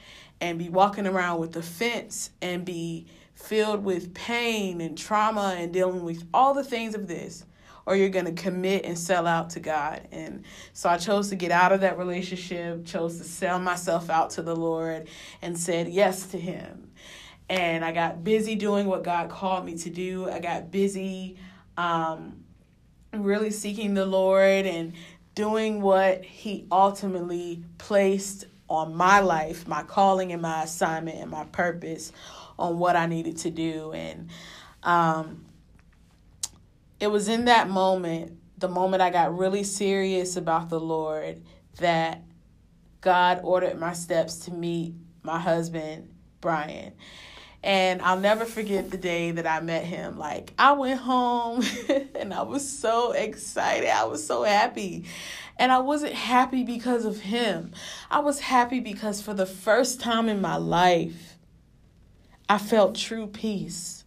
and 0.41 0.59
be 0.59 0.69
walking 0.69 1.07
around 1.07 1.39
with 1.39 1.55
offense 1.55 2.31
and 2.41 2.65
be 2.65 3.07
filled 3.33 3.83
with 3.83 4.13
pain 4.13 4.81
and 4.81 4.97
trauma 4.97 5.55
and 5.57 5.73
dealing 5.73 6.03
with 6.03 6.27
all 6.33 6.53
the 6.53 6.63
things 6.63 6.95
of 6.95 7.07
this 7.07 7.45
or 7.85 7.95
you're 7.95 8.09
going 8.09 8.25
to 8.25 8.31
commit 8.31 8.85
and 8.85 8.97
sell 8.97 9.27
out 9.27 9.51
to 9.51 9.59
God. 9.59 10.07
And 10.11 10.43
so 10.73 10.89
I 10.89 10.97
chose 10.97 11.29
to 11.29 11.35
get 11.35 11.51
out 11.51 11.71
of 11.71 11.81
that 11.81 11.97
relationship, 11.97 12.85
chose 12.85 13.17
to 13.19 13.23
sell 13.23 13.59
myself 13.59 14.09
out 14.09 14.31
to 14.31 14.41
the 14.41 14.55
Lord, 14.55 15.07
and 15.41 15.57
said 15.57 15.87
yes 15.89 16.27
to 16.27 16.39
Him. 16.39 16.91
And 17.47 17.85
I 17.85 17.91
got 17.91 18.23
busy 18.23 18.55
doing 18.55 18.87
what 18.87 19.03
God 19.03 19.29
called 19.29 19.65
me 19.65 19.77
to 19.77 19.89
do. 19.89 20.29
I 20.29 20.39
got 20.39 20.71
busy 20.71 21.37
um, 21.77 22.43
really 23.13 23.51
seeking 23.51 23.93
the 23.93 24.05
Lord 24.05 24.65
and 24.65 24.93
doing 25.35 25.81
what 25.81 26.25
He 26.25 26.65
ultimately 26.71 27.63
placed 27.77 28.45
on 28.67 28.95
my 28.95 29.19
life, 29.19 29.67
my 29.67 29.83
calling 29.83 30.31
and 30.31 30.41
my 30.41 30.63
assignment 30.63 31.17
and 31.17 31.29
my 31.29 31.43
purpose 31.45 32.11
on 32.57 32.79
what 32.79 32.95
I 32.95 33.05
needed 33.05 33.37
to 33.37 33.51
do. 33.51 33.91
And 33.91 34.29
um, 34.81 35.45
it 36.99 37.07
was 37.07 37.27
in 37.27 37.45
that 37.45 37.69
moment, 37.69 38.37
the 38.57 38.67
moment 38.67 39.01
I 39.01 39.09
got 39.09 39.37
really 39.37 39.63
serious 39.63 40.35
about 40.35 40.69
the 40.69 40.79
Lord, 40.79 41.41
that 41.77 42.23
God 43.01 43.41
ordered 43.43 43.79
my 43.79 43.93
steps 43.93 44.39
to 44.45 44.53
meet 44.53 44.95
my 45.21 45.39
husband, 45.39 46.09
Brian. 46.41 46.93
And 47.63 48.01
I'll 48.01 48.19
never 48.19 48.45
forget 48.45 48.91
the 48.91 48.97
day 48.97 49.31
that 49.31 49.47
I 49.47 49.59
met 49.59 49.83
him. 49.83 50.19
Like, 50.19 50.53
I 50.57 50.73
went 50.73 50.99
home 50.99 51.63
and 52.15 52.33
I 52.33 52.43
was 52.43 52.67
so 52.67 53.11
excited. 53.11 53.89
I 53.89 54.05
was 54.05 54.25
so 54.25 54.43
happy. 54.43 55.05
And 55.57 55.71
I 55.71 55.79
wasn't 55.79 56.13
happy 56.13 56.63
because 56.63 57.05
of 57.05 57.21
him. 57.21 57.71
I 58.11 58.19
was 58.19 58.39
happy 58.39 58.79
because 58.79 59.21
for 59.21 59.33
the 59.33 59.47
first 59.47 59.99
time 59.99 60.29
in 60.29 60.41
my 60.41 60.57
life, 60.57 61.37
I 62.47 62.59
felt 62.59 62.95
true 62.95 63.25
peace. 63.27 64.04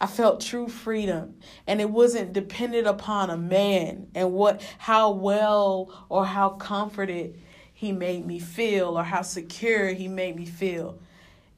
I 0.00 0.06
felt 0.06 0.40
true 0.40 0.68
freedom 0.68 1.36
and 1.66 1.80
it 1.80 1.90
wasn't 1.90 2.32
dependent 2.32 2.86
upon 2.86 3.30
a 3.30 3.36
man 3.36 4.08
and 4.14 4.32
what 4.32 4.62
how 4.78 5.10
well 5.10 6.06
or 6.08 6.26
how 6.26 6.50
comforted 6.50 7.40
he 7.72 7.92
made 7.92 8.26
me 8.26 8.38
feel 8.38 8.98
or 8.98 9.04
how 9.04 9.22
secure 9.22 9.88
he 9.88 10.08
made 10.08 10.36
me 10.36 10.46
feel. 10.46 10.98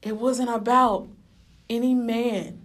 It 0.01 0.17
wasn't 0.17 0.49
about 0.49 1.07
any 1.69 1.93
man 1.93 2.61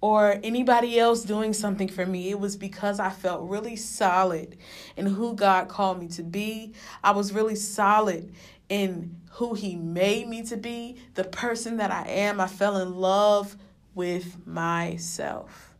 or 0.00 0.38
anybody 0.42 0.98
else 0.98 1.22
doing 1.22 1.52
something 1.52 1.88
for 1.88 2.06
me. 2.06 2.30
It 2.30 2.38
was 2.38 2.56
because 2.56 3.00
I 3.00 3.10
felt 3.10 3.48
really 3.48 3.76
solid 3.76 4.56
in 4.96 5.06
who 5.06 5.34
God 5.34 5.68
called 5.68 5.98
me 6.00 6.08
to 6.08 6.22
be. 6.22 6.72
I 7.02 7.10
was 7.10 7.32
really 7.32 7.56
solid 7.56 8.32
in 8.68 9.16
who 9.32 9.54
He 9.54 9.76
made 9.76 10.28
me 10.28 10.42
to 10.42 10.56
be, 10.56 10.96
the 11.14 11.24
person 11.24 11.78
that 11.78 11.90
I 11.90 12.06
am. 12.08 12.40
I 12.40 12.46
fell 12.46 12.76
in 12.76 12.94
love 12.94 13.56
with 13.94 14.46
myself. 14.46 15.74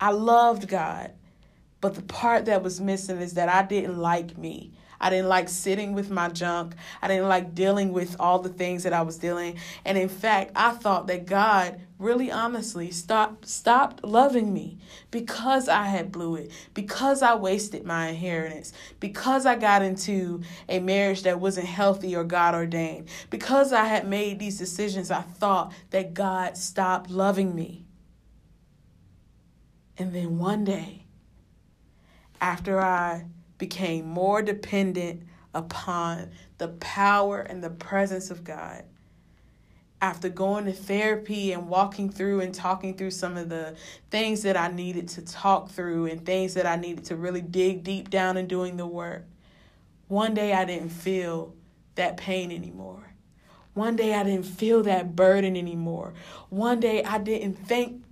I 0.00 0.10
loved 0.10 0.68
God, 0.68 1.12
but 1.80 1.94
the 1.94 2.02
part 2.02 2.44
that 2.44 2.62
was 2.62 2.80
missing 2.80 3.20
is 3.20 3.34
that 3.34 3.48
I 3.48 3.62
didn't 3.62 3.98
like 3.98 4.38
me. 4.38 4.72
I 5.00 5.10
didn't 5.10 5.28
like 5.28 5.48
sitting 5.48 5.92
with 5.92 6.10
my 6.10 6.28
junk. 6.28 6.74
I 7.00 7.08
didn't 7.08 7.28
like 7.28 7.54
dealing 7.54 7.92
with 7.92 8.16
all 8.18 8.38
the 8.38 8.48
things 8.48 8.82
that 8.82 8.92
I 8.92 9.02
was 9.02 9.18
dealing. 9.18 9.56
And 9.84 9.96
in 9.96 10.08
fact, 10.08 10.52
I 10.56 10.72
thought 10.72 11.06
that 11.06 11.26
God 11.26 11.80
really 11.98 12.30
honestly 12.30 12.90
stopped 12.90 13.48
stopped 13.48 14.04
loving 14.04 14.52
me 14.52 14.78
because 15.10 15.68
I 15.68 15.86
had 15.86 16.12
blew 16.12 16.36
it, 16.36 16.52
because 16.74 17.22
I 17.22 17.34
wasted 17.34 17.84
my 17.84 18.08
inheritance, 18.08 18.72
because 19.00 19.46
I 19.46 19.56
got 19.56 19.82
into 19.82 20.42
a 20.68 20.78
marriage 20.78 21.22
that 21.22 21.40
wasn't 21.40 21.66
healthy 21.66 22.14
or 22.14 22.24
God 22.24 22.54
ordained. 22.54 23.08
Because 23.30 23.72
I 23.72 23.84
had 23.84 24.06
made 24.06 24.38
these 24.38 24.58
decisions, 24.58 25.10
I 25.10 25.22
thought 25.22 25.72
that 25.90 26.14
God 26.14 26.56
stopped 26.56 27.10
loving 27.10 27.54
me. 27.54 27.84
And 29.96 30.14
then 30.14 30.38
one 30.38 30.64
day, 30.64 31.04
after 32.40 32.80
I 32.80 33.24
became 33.58 34.06
more 34.06 34.40
dependent 34.40 35.22
upon 35.52 36.30
the 36.58 36.68
power 36.68 37.40
and 37.40 37.62
the 37.62 37.70
presence 37.70 38.30
of 38.30 38.44
God. 38.44 38.84
After 40.00 40.28
going 40.28 40.66
to 40.66 40.72
therapy 40.72 41.52
and 41.52 41.68
walking 41.68 42.08
through 42.08 42.40
and 42.40 42.54
talking 42.54 42.96
through 42.96 43.10
some 43.10 43.36
of 43.36 43.48
the 43.48 43.74
things 44.10 44.42
that 44.42 44.56
I 44.56 44.68
needed 44.68 45.08
to 45.08 45.22
talk 45.22 45.70
through 45.70 46.06
and 46.06 46.24
things 46.24 46.54
that 46.54 46.66
I 46.66 46.76
needed 46.76 47.04
to 47.06 47.16
really 47.16 47.40
dig 47.40 47.82
deep 47.82 48.08
down 48.08 48.36
and 48.36 48.48
doing 48.48 48.76
the 48.76 48.86
work, 48.86 49.26
one 50.06 50.34
day 50.34 50.52
I 50.52 50.64
didn't 50.64 50.90
feel 50.90 51.54
that 51.96 52.16
pain 52.16 52.52
anymore. 52.52 53.12
One 53.74 53.96
day 53.96 54.14
I 54.14 54.22
didn't 54.22 54.46
feel 54.46 54.82
that 54.84 55.16
burden 55.16 55.56
anymore. 55.56 56.14
One 56.48 56.80
day 56.80 57.02
I 57.02 57.18
didn't 57.18 57.54
think 57.66 58.02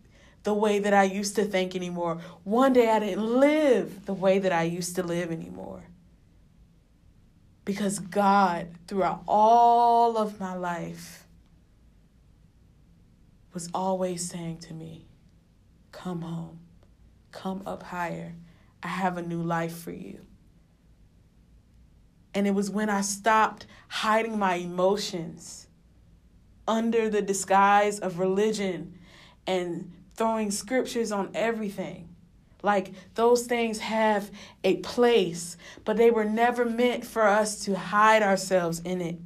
the 0.47 0.55
way 0.55 0.79
that 0.79 0.95
I 0.95 1.03
used 1.03 1.35
to 1.37 1.45
think 1.45 1.75
anymore. 1.75 2.19
One 2.45 2.73
day 2.73 2.89
I 2.89 3.01
didn't 3.01 3.27
live 3.27 4.07
the 4.07 4.15
way 4.15 4.39
that 4.39 4.53
I 4.53 4.63
used 4.63 4.95
to 4.95 5.03
live 5.03 5.33
anymore. 5.33 5.83
Because 7.65 7.99
God, 7.99 8.69
throughout 8.87 9.25
all 9.27 10.17
of 10.17 10.39
my 10.39 10.55
life, 10.55 11.27
was 13.53 13.69
always 13.75 14.31
saying 14.31 14.59
to 14.59 14.73
me, 14.73 15.09
Come 15.91 16.23
home, 16.23 16.61
come 17.33 17.63
up 17.67 17.83
higher. 17.83 18.37
I 18.85 18.89
have 18.89 19.19
a 19.19 19.23
new 19.23 19.43
life 19.43 19.77
for 19.77 19.91
you. 19.91 20.21
And 22.35 22.47
it 22.47 22.55
was 22.55 22.71
when 22.71 22.89
I 22.89 23.01
stopped 23.01 23.67
hiding 23.89 24.39
my 24.39 24.55
emotions 24.55 25.67
under 26.69 27.11
the 27.11 27.21
disguise 27.21 27.99
of 27.99 28.21
religion 28.21 28.97
and 29.45 29.91
throwing 30.17 30.51
scriptures 30.51 31.13
on 31.13 31.31
everything. 31.35 32.09
Like 32.63 32.93
those 33.15 33.47
things 33.47 33.79
have 33.79 34.31
a 34.65 34.77
place, 34.79 35.57
but 35.85 35.97
they 35.97 36.11
were 36.11 36.25
never 36.25 36.65
meant 36.65 37.07
for 37.07 37.23
us 37.23 37.65
to 37.65 37.77
hide 37.77 38.23
ourselves 38.23 38.81
in 38.81 39.01
it. 39.01 39.19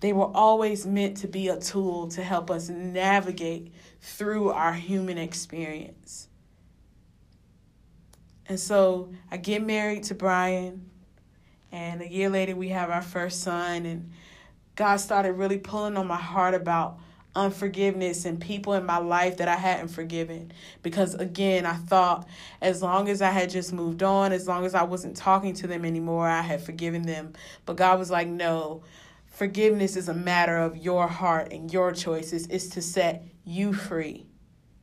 They 0.00 0.12
were 0.12 0.30
always 0.34 0.86
meant 0.86 1.18
to 1.18 1.28
be 1.28 1.48
a 1.48 1.58
tool 1.58 2.08
to 2.08 2.22
help 2.22 2.50
us 2.50 2.68
navigate 2.68 3.72
through 4.00 4.50
our 4.50 4.72
human 4.72 5.18
experience. 5.18 6.28
And 8.46 8.58
so 8.58 9.12
I 9.30 9.36
get 9.36 9.62
married 9.62 10.04
to 10.04 10.14
Brian, 10.14 10.90
and 11.70 12.02
a 12.02 12.08
year 12.10 12.28
later 12.28 12.56
we 12.56 12.70
have 12.70 12.90
our 12.90 13.02
first 13.02 13.42
son, 13.42 13.86
and 13.86 14.10
God 14.74 14.96
started 14.96 15.34
really 15.34 15.58
pulling 15.58 15.96
on 15.96 16.06
my 16.06 16.16
heart 16.16 16.54
about 16.54 16.98
unforgiveness 17.34 18.24
and 18.24 18.40
people 18.40 18.72
in 18.74 18.84
my 18.84 18.98
life 18.98 19.36
that 19.36 19.48
I 19.48 19.56
hadn't 19.56 19.88
forgiven. 19.88 20.52
Because 20.82 21.14
again, 21.14 21.66
I 21.66 21.74
thought 21.74 22.28
as 22.60 22.82
long 22.82 23.08
as 23.08 23.22
I 23.22 23.30
had 23.30 23.50
just 23.50 23.72
moved 23.72 24.02
on, 24.02 24.32
as 24.32 24.48
long 24.48 24.64
as 24.64 24.74
I 24.74 24.82
wasn't 24.82 25.16
talking 25.16 25.54
to 25.54 25.66
them 25.66 25.84
anymore, 25.84 26.28
I 26.28 26.42
had 26.42 26.62
forgiven 26.62 27.02
them. 27.02 27.34
But 27.66 27.76
God 27.76 27.98
was 27.98 28.10
like, 28.10 28.26
no, 28.28 28.82
forgiveness 29.26 29.96
is 29.96 30.08
a 30.08 30.14
matter 30.14 30.58
of 30.58 30.76
your 30.76 31.06
heart 31.06 31.52
and 31.52 31.72
your 31.72 31.92
choices. 31.92 32.46
It's 32.48 32.68
to 32.68 32.82
set 32.82 33.24
you 33.44 33.72
free. 33.72 34.26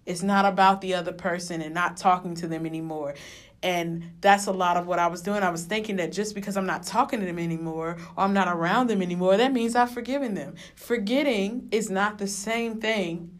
It's 0.06 0.24
not 0.24 0.46
about 0.46 0.80
the 0.80 0.94
other 0.94 1.12
person 1.12 1.62
and 1.62 1.74
not 1.74 1.98
talking 1.98 2.34
to 2.36 2.48
them 2.48 2.66
anymore. 2.66 3.16
And 3.64 4.12
that's 4.22 4.46
a 4.46 4.52
lot 4.52 4.78
of 4.78 4.86
what 4.86 5.00
I 5.00 5.08
was 5.08 5.22
doing. 5.22 5.42
I 5.42 5.50
was 5.50 5.66
thinking 5.66 5.96
that 5.96 6.12
just 6.12 6.36
because 6.36 6.58
I'm 6.58 6.68
not 6.68 6.84
talking 6.84 7.20
to 7.20 7.26
them 7.26 7.40
anymore 7.40 7.98
or 8.16 8.24
I'm 8.24 8.34
not 8.34 8.48
around 8.48 8.88
them 8.88 9.02
anymore, 9.02 9.36
that 9.38 9.52
means 9.52 9.76
I've 9.76 9.92
forgiven 9.92 10.36
them. 10.36 10.56
Forgetting 10.76 11.68
is 11.72 11.90
not 11.90 12.20
the 12.20 12.28
same 12.28 12.80
thing 12.80 13.40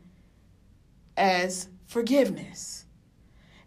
as 1.16 1.70
forgiveness. 1.86 2.86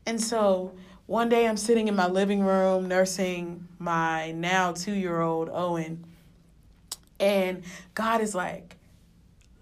And 0.07 0.21
so 0.21 0.75
one 1.07 1.29
day 1.29 1.47
I'm 1.47 1.57
sitting 1.57 1.89
in 1.89 1.97
my 1.97 2.09
living 2.09 2.43
room 2.43 2.89
nursing 2.89 3.67
my 3.79 4.33
now 4.33 4.73
two 4.73 4.93
year 4.93 5.21
old 5.21 5.49
Owen, 5.53 6.05
and 7.19 7.65
God 7.95 8.21
is 8.21 8.35
like, 8.35 8.77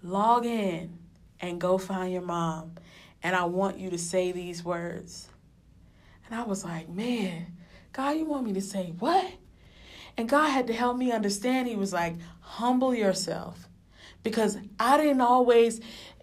log 0.03 0.45
in 0.45 0.97
and 1.39 1.59
go 1.59 1.77
find 1.77 2.13
your 2.13 2.21
mom. 2.21 2.73
And 3.21 3.35
I 3.35 3.45
want 3.45 3.79
you 3.79 3.89
to 3.89 3.97
say 3.97 4.31
these 4.31 4.63
words. 4.63 5.28
And 6.29 6.39
I 6.39 6.43
was 6.43 6.63
like, 6.63 6.89
man, 6.89 7.47
God, 7.93 8.11
you 8.17 8.25
want 8.25 8.45
me 8.45 8.53
to 8.53 8.61
say 8.61 8.93
what? 8.99 9.31
And 10.17 10.29
God 10.29 10.49
had 10.49 10.67
to 10.67 10.73
help 10.73 10.97
me 10.97 11.11
understand. 11.11 11.67
He 11.67 11.75
was 11.75 11.93
like, 11.93 12.15
humble 12.41 12.93
yourself 12.93 13.67
Because 14.23 14.57
I 14.79 14.97
didn't 14.97 15.21
always 15.21 15.81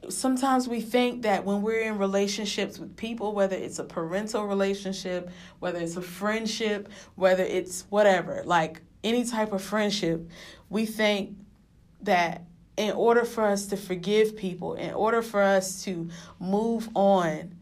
sometimes 0.09 0.69
we 0.69 0.81
think 0.81 1.23
that 1.23 1.45
when 1.45 1.63
we're 1.63 1.81
in 1.81 1.99
relationships 1.99 2.79
with 2.79 2.97
people, 2.97 3.35
whether 3.35 3.57
it's 3.57 3.79
a 3.79 3.85
parental 3.85 4.47
relationship, 4.47 5.31
whether 5.59 5.81
it's 5.81 5.97
a 5.97 6.03
friendship, 6.03 6.89
whether 7.17 7.43
it's 7.43 7.87
whatever, 7.89 8.43
like 8.45 8.83
any 9.03 9.25
type 9.25 9.53
of 9.53 9.63
friendship, 9.63 10.29
we 10.69 10.87
think 10.87 11.37
that 12.03 12.45
in 12.77 12.93
order 12.93 13.25
for 13.25 13.45
us 13.45 13.67
to 13.67 13.77
forgive 13.77 14.37
people, 14.37 14.75
in 14.75 14.93
order 14.95 15.23
for 15.23 15.43
us 15.43 15.83
to 15.85 16.09
move 16.39 16.89
on, 16.95 17.56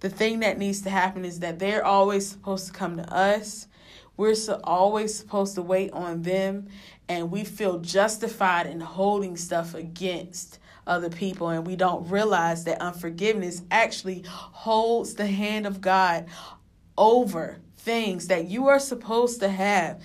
the 0.00 0.10
thing 0.10 0.40
that 0.40 0.58
needs 0.58 0.82
to 0.82 0.90
happen 0.90 1.24
is 1.24 1.40
that 1.40 1.58
they're 1.58 1.84
always 1.84 2.26
supposed 2.26 2.66
to 2.66 2.72
come 2.72 2.96
to 2.96 3.14
us. 3.14 3.68
We're 4.16 4.34
so 4.34 4.60
always 4.64 5.14
supposed 5.14 5.54
to 5.54 5.62
wait 5.62 5.92
on 5.92 6.22
them, 6.22 6.68
and 7.08 7.30
we 7.30 7.44
feel 7.44 7.78
justified 7.78 8.66
in 8.66 8.80
holding 8.80 9.36
stuff 9.36 9.74
against 9.74 10.58
other 10.86 11.10
people, 11.10 11.48
and 11.48 11.66
we 11.66 11.76
don't 11.76 12.08
realize 12.10 12.64
that 12.64 12.80
unforgiveness 12.80 13.62
actually 13.70 14.24
holds 14.26 15.14
the 15.14 15.26
hand 15.26 15.66
of 15.66 15.80
God 15.80 16.26
over 16.98 17.58
things 17.76 18.28
that 18.28 18.46
you 18.46 18.68
are 18.68 18.78
supposed 18.78 19.40
to 19.40 19.48
have, 19.48 20.02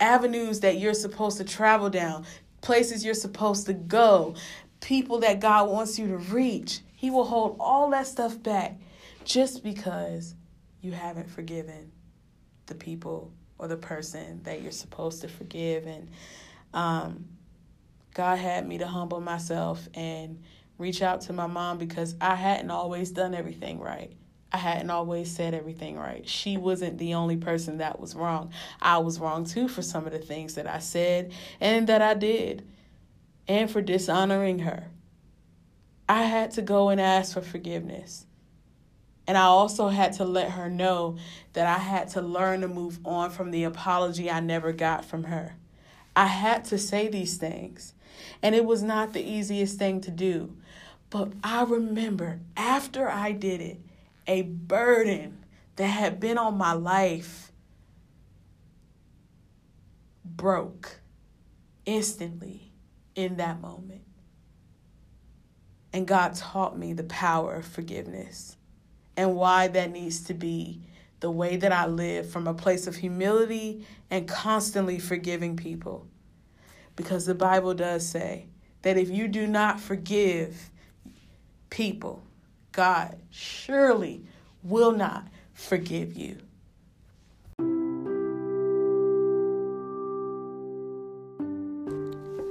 avenues 0.00 0.60
that 0.60 0.78
you're 0.78 0.94
supposed 0.94 1.38
to 1.38 1.44
travel 1.44 1.88
down, 1.88 2.24
places 2.60 3.04
you're 3.04 3.14
supposed 3.14 3.66
to 3.66 3.72
go, 3.72 4.34
people 4.80 5.20
that 5.20 5.40
God 5.40 5.68
wants 5.70 5.98
you 5.98 6.08
to 6.08 6.16
reach. 6.16 6.80
He 6.94 7.10
will 7.10 7.24
hold 7.24 7.56
all 7.60 7.90
that 7.90 8.06
stuff 8.06 8.42
back 8.42 8.78
just 9.28 9.62
because 9.62 10.34
you 10.80 10.90
haven't 10.90 11.28
forgiven 11.28 11.92
the 12.64 12.74
people 12.74 13.30
or 13.58 13.68
the 13.68 13.76
person 13.76 14.40
that 14.44 14.62
you're 14.62 14.72
supposed 14.72 15.20
to 15.20 15.28
forgive. 15.28 15.86
And 15.86 16.08
um, 16.72 17.26
God 18.14 18.38
had 18.38 18.66
me 18.66 18.78
to 18.78 18.86
humble 18.86 19.20
myself 19.20 19.86
and 19.92 20.42
reach 20.78 21.02
out 21.02 21.20
to 21.22 21.34
my 21.34 21.46
mom 21.46 21.76
because 21.76 22.14
I 22.22 22.36
hadn't 22.36 22.70
always 22.70 23.10
done 23.10 23.34
everything 23.34 23.80
right. 23.80 24.12
I 24.50 24.56
hadn't 24.56 24.88
always 24.88 25.30
said 25.30 25.52
everything 25.52 25.98
right. 25.98 26.26
She 26.26 26.56
wasn't 26.56 26.96
the 26.96 27.12
only 27.12 27.36
person 27.36 27.78
that 27.78 28.00
was 28.00 28.14
wrong. 28.14 28.50
I 28.80 28.96
was 28.96 29.20
wrong 29.20 29.44
too 29.44 29.68
for 29.68 29.82
some 29.82 30.06
of 30.06 30.12
the 30.12 30.20
things 30.20 30.54
that 30.54 30.66
I 30.66 30.78
said 30.78 31.32
and 31.60 31.86
that 31.88 32.00
I 32.00 32.14
did, 32.14 32.66
and 33.46 33.70
for 33.70 33.82
dishonoring 33.82 34.60
her. 34.60 34.86
I 36.08 36.22
had 36.22 36.52
to 36.52 36.62
go 36.62 36.88
and 36.88 36.98
ask 36.98 37.34
for 37.34 37.42
forgiveness. 37.42 38.24
And 39.28 39.36
I 39.36 39.42
also 39.42 39.88
had 39.88 40.14
to 40.14 40.24
let 40.24 40.52
her 40.52 40.70
know 40.70 41.18
that 41.52 41.66
I 41.66 41.78
had 41.78 42.08
to 42.12 42.22
learn 42.22 42.62
to 42.62 42.68
move 42.68 42.98
on 43.04 43.30
from 43.30 43.50
the 43.50 43.64
apology 43.64 44.30
I 44.30 44.40
never 44.40 44.72
got 44.72 45.04
from 45.04 45.24
her. 45.24 45.54
I 46.16 46.26
had 46.26 46.64
to 46.66 46.78
say 46.78 47.08
these 47.08 47.36
things. 47.36 47.92
And 48.42 48.54
it 48.54 48.64
was 48.64 48.82
not 48.82 49.12
the 49.12 49.22
easiest 49.22 49.78
thing 49.78 50.00
to 50.00 50.10
do. 50.10 50.56
But 51.10 51.32
I 51.44 51.64
remember 51.64 52.40
after 52.56 53.10
I 53.10 53.32
did 53.32 53.60
it, 53.60 53.78
a 54.26 54.42
burden 54.42 55.44
that 55.76 55.88
had 55.88 56.20
been 56.20 56.38
on 56.38 56.56
my 56.56 56.72
life 56.72 57.52
broke 60.24 61.00
instantly 61.84 62.72
in 63.14 63.36
that 63.36 63.60
moment. 63.60 64.04
And 65.92 66.06
God 66.06 66.34
taught 66.34 66.78
me 66.78 66.94
the 66.94 67.04
power 67.04 67.56
of 67.56 67.66
forgiveness 67.66 68.56
and 69.18 69.34
why 69.34 69.66
that 69.66 69.90
needs 69.90 70.20
to 70.20 70.32
be 70.32 70.80
the 71.18 71.30
way 71.30 71.56
that 71.56 71.72
I 71.72 71.86
live 71.86 72.30
from 72.30 72.46
a 72.46 72.54
place 72.54 72.86
of 72.86 72.94
humility 72.94 73.84
and 74.12 74.28
constantly 74.28 75.00
forgiving 75.00 75.56
people. 75.56 76.06
Because 76.94 77.26
the 77.26 77.34
Bible 77.34 77.74
does 77.74 78.06
say 78.06 78.46
that 78.82 78.96
if 78.96 79.10
you 79.10 79.26
do 79.26 79.48
not 79.48 79.80
forgive 79.80 80.70
people, 81.68 82.22
God 82.70 83.18
surely 83.30 84.22
will 84.62 84.92
not 84.92 85.26
forgive 85.52 86.16
you. 86.16 86.38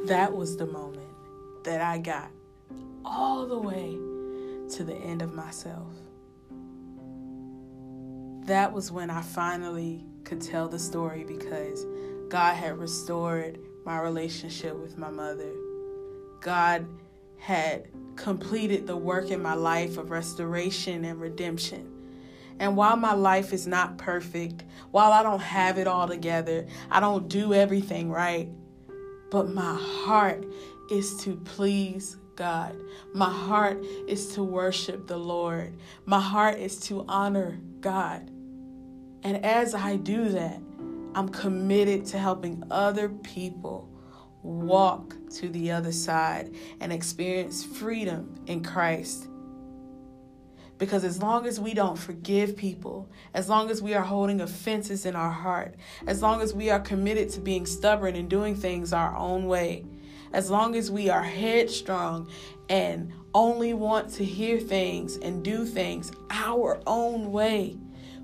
That 0.08 0.36
was 0.36 0.58
the 0.58 0.66
moment 0.66 1.08
that 1.64 1.80
I 1.80 1.98
got 1.98 2.30
all 3.06 3.46
the 3.46 3.58
way 3.58 3.98
to 4.76 4.84
the 4.84 4.96
end 4.96 5.22
of 5.22 5.34
myself. 5.34 5.88
That 8.48 8.72
was 8.72 8.94
when 8.94 9.10
I 9.10 9.24
finally 9.24 10.06
could 10.24 10.40
tell 10.40 10.70
the 10.70 10.80
story 10.80 11.26
because 11.26 11.86
God 12.30 12.56
had 12.56 12.80
restored 12.80 13.60
my 13.84 14.00
relationship 14.00 14.74
with 14.78 14.98
my 14.98 15.10
mother. 15.10 15.52
God 16.40 16.88
had 17.40 17.90
completed 18.16 18.88
the 18.88 18.96
work 18.96 19.32
in 19.32 19.42
my 19.42 19.54
life 19.54 19.98
of 19.98 20.12
restoration 20.12 21.04
and 21.04 21.20
redemption. 21.20 21.92
And 22.58 22.78
while 22.78 22.96
my 22.96 23.14
life 23.14 23.52
is 23.52 23.68
not 23.68 23.98
perfect, 23.98 24.64
while 24.92 25.12
I 25.12 25.24
don't 25.24 25.42
have 25.42 25.78
it 25.78 25.86
all 25.86 26.08
together, 26.08 26.68
I 26.90 27.02
don't 27.02 27.28
do 27.28 27.54
everything 27.54 28.10
right, 28.10 28.48
but 29.30 29.50
my 29.50 29.76
heart 29.76 30.46
is 30.90 31.18
to 31.26 31.36
please 31.36 32.16
God. 32.38 32.78
My 33.14 33.30
heart 33.30 33.84
is 34.08 34.36
to 34.36 34.44
worship 34.44 35.06
the 35.06 35.18
Lord. 35.18 35.76
My 36.06 36.22
heart 36.22 36.60
is 36.60 36.80
to 36.82 37.04
honor 37.10 37.60
God. 37.82 38.32
And 39.28 39.44
as 39.44 39.76
I 39.76 39.98
do 39.98 40.30
that, 40.30 40.62
I'm 41.13 41.28
committed 41.28 42.06
to 42.06 42.18
helping 42.18 42.63
other 42.72 43.10
people 43.10 43.90
walk 44.42 45.16
to 45.32 45.50
the 45.50 45.70
other 45.70 45.92
side 45.92 46.56
and 46.80 46.94
experience 46.94 47.62
freedom 47.62 48.42
in 48.48 48.63
Christ. 48.63 49.28
Because 50.78 51.04
as 51.04 51.22
long 51.22 51.46
as 51.46 51.60
we 51.60 51.74
don't 51.74 52.00
forgive 52.00 52.56
people, 52.56 53.12
as 53.34 53.50
long 53.50 53.70
as 53.70 53.82
we 53.82 53.94
are 53.96 54.02
holding 54.02 54.40
offenses 54.40 55.06
in 55.06 55.13
our 55.13 55.32
heart, 55.32 55.76
as 56.08 56.22
long 56.22 56.42
as 56.42 56.54
we 56.54 56.70
are 56.70 56.80
committed 56.80 57.28
to 57.32 57.42
being 57.42 57.66
stubborn 57.66 58.16
and 58.16 58.30
doing 58.30 58.56
things 58.56 58.94
our 58.94 59.13
own 59.18 59.46
way, 59.46 59.84
as 60.32 60.50
long 60.50 60.74
as 60.74 60.90
we 60.90 61.10
are 61.10 61.24
headstrong 61.24 62.30
and 62.70 63.12
only 63.34 63.74
want 63.74 64.10
to 64.13 64.24
hear 64.24 64.58
things 64.58 65.18
and 65.18 65.44
do 65.44 65.66
things 65.66 66.13
our 66.30 66.80
own 66.88 67.30
way, 67.34 67.76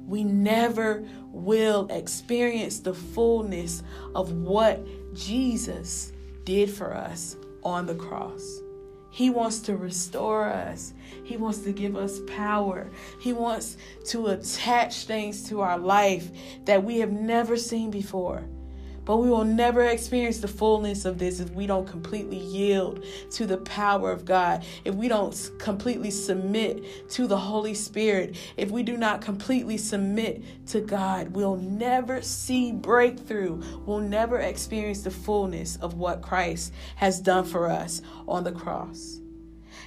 we 0.08 0.24
never 0.24 1.04
will 1.32 1.88
experience 1.90 2.80
the 2.80 2.94
fullness 2.94 3.84
of 4.16 4.32
what 4.32 4.86
Jesus 5.14 6.12
did 6.44 6.70
for 6.70 6.94
us 6.94 7.36
on 7.64 7.86
the 7.86 7.96
cross. 7.96 8.62
He 9.10 9.30
wants 9.30 9.60
to 9.60 9.78
restore 9.78 10.50
us. 10.50 10.94
He 11.24 11.38
wants 11.38 11.60
to 11.60 11.72
give 11.72 11.96
us 11.96 12.20
power. 12.28 12.90
He 13.20 13.32
wants 13.32 13.78
to 14.06 14.28
attach 14.28 15.06
things 15.06 15.48
to 15.50 15.62
our 15.62 15.78
life 15.78 16.32
that 16.66 16.84
we 16.84 16.98
have 16.98 17.12
never 17.12 17.56
seen 17.56 17.92
before. 17.92 18.44
But 19.06 19.18
we 19.18 19.30
will 19.30 19.44
never 19.44 19.84
experience 19.86 20.40
the 20.40 20.48
fullness 20.48 21.06
of 21.06 21.18
this 21.18 21.40
if 21.40 21.52
we 21.52 21.68
don't 21.68 21.88
completely 21.88 22.38
yield 22.38 23.04
to 23.32 23.46
the 23.46 23.58
power 23.58 24.12
of 24.12 24.26
God, 24.26 24.64
if 24.86 24.96
we 24.96 25.08
don't 25.08 25.52
completely 25.60 26.10
submit 26.12 27.10
to 27.12 27.28
the 27.28 27.38
Holy 27.38 27.74
Spirit, 27.74 28.38
if 28.56 28.72
we 28.72 28.84
do 28.84 28.96
not 28.96 29.22
completely 29.22 29.78
submit 29.78 30.44
to 30.68 30.80
God. 30.82 31.30
We'll 31.30 31.58
never 31.58 32.22
see 32.22 32.72
breakthrough. 32.72 33.62
We'll 33.86 34.00
never 34.00 34.40
experience 34.40 35.02
the 35.02 35.12
fullness 35.12 35.76
of 35.78 35.96
what 35.96 36.22
Christ 36.22 36.74
has 36.96 37.20
done 37.20 37.46
for 37.46 37.70
us 37.70 38.02
on 38.28 38.44
the 38.44 38.52
cross. 38.52 39.20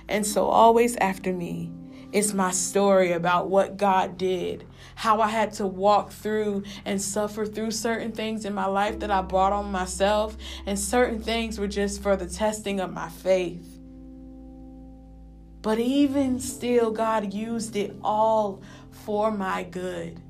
And 0.08 0.24
so, 0.24 0.46
always 0.46 0.96
after 0.96 1.32
me, 1.32 1.72
it's 2.12 2.32
my 2.32 2.50
story 2.50 3.12
about 3.12 3.48
what 3.48 3.76
God 3.76 4.16
did 4.16 4.64
how 4.96 5.20
I 5.20 5.28
had 5.28 5.52
to 5.54 5.66
walk 5.66 6.10
through 6.10 6.64
and 6.84 7.00
suffer 7.00 7.46
through 7.46 7.70
certain 7.70 8.12
things 8.12 8.44
in 8.44 8.54
my 8.54 8.66
life 8.66 8.98
that 9.00 9.10
I 9.10 9.22
brought 9.22 9.52
on 9.52 9.70
myself, 9.70 10.36
and 10.64 10.78
certain 10.78 11.20
things 11.20 11.60
were 11.60 11.68
just 11.68 12.02
for 12.02 12.16
the 12.16 12.26
testing 12.26 12.80
of 12.80 12.92
my 12.92 13.10
faith. 13.10 13.78
But 15.60 15.78
even 15.78 16.40
still, 16.40 16.90
God 16.90 17.34
used 17.34 17.76
it 17.76 17.94
all 18.02 18.62
for 18.90 19.30
my 19.30 19.64
good. 19.64 20.20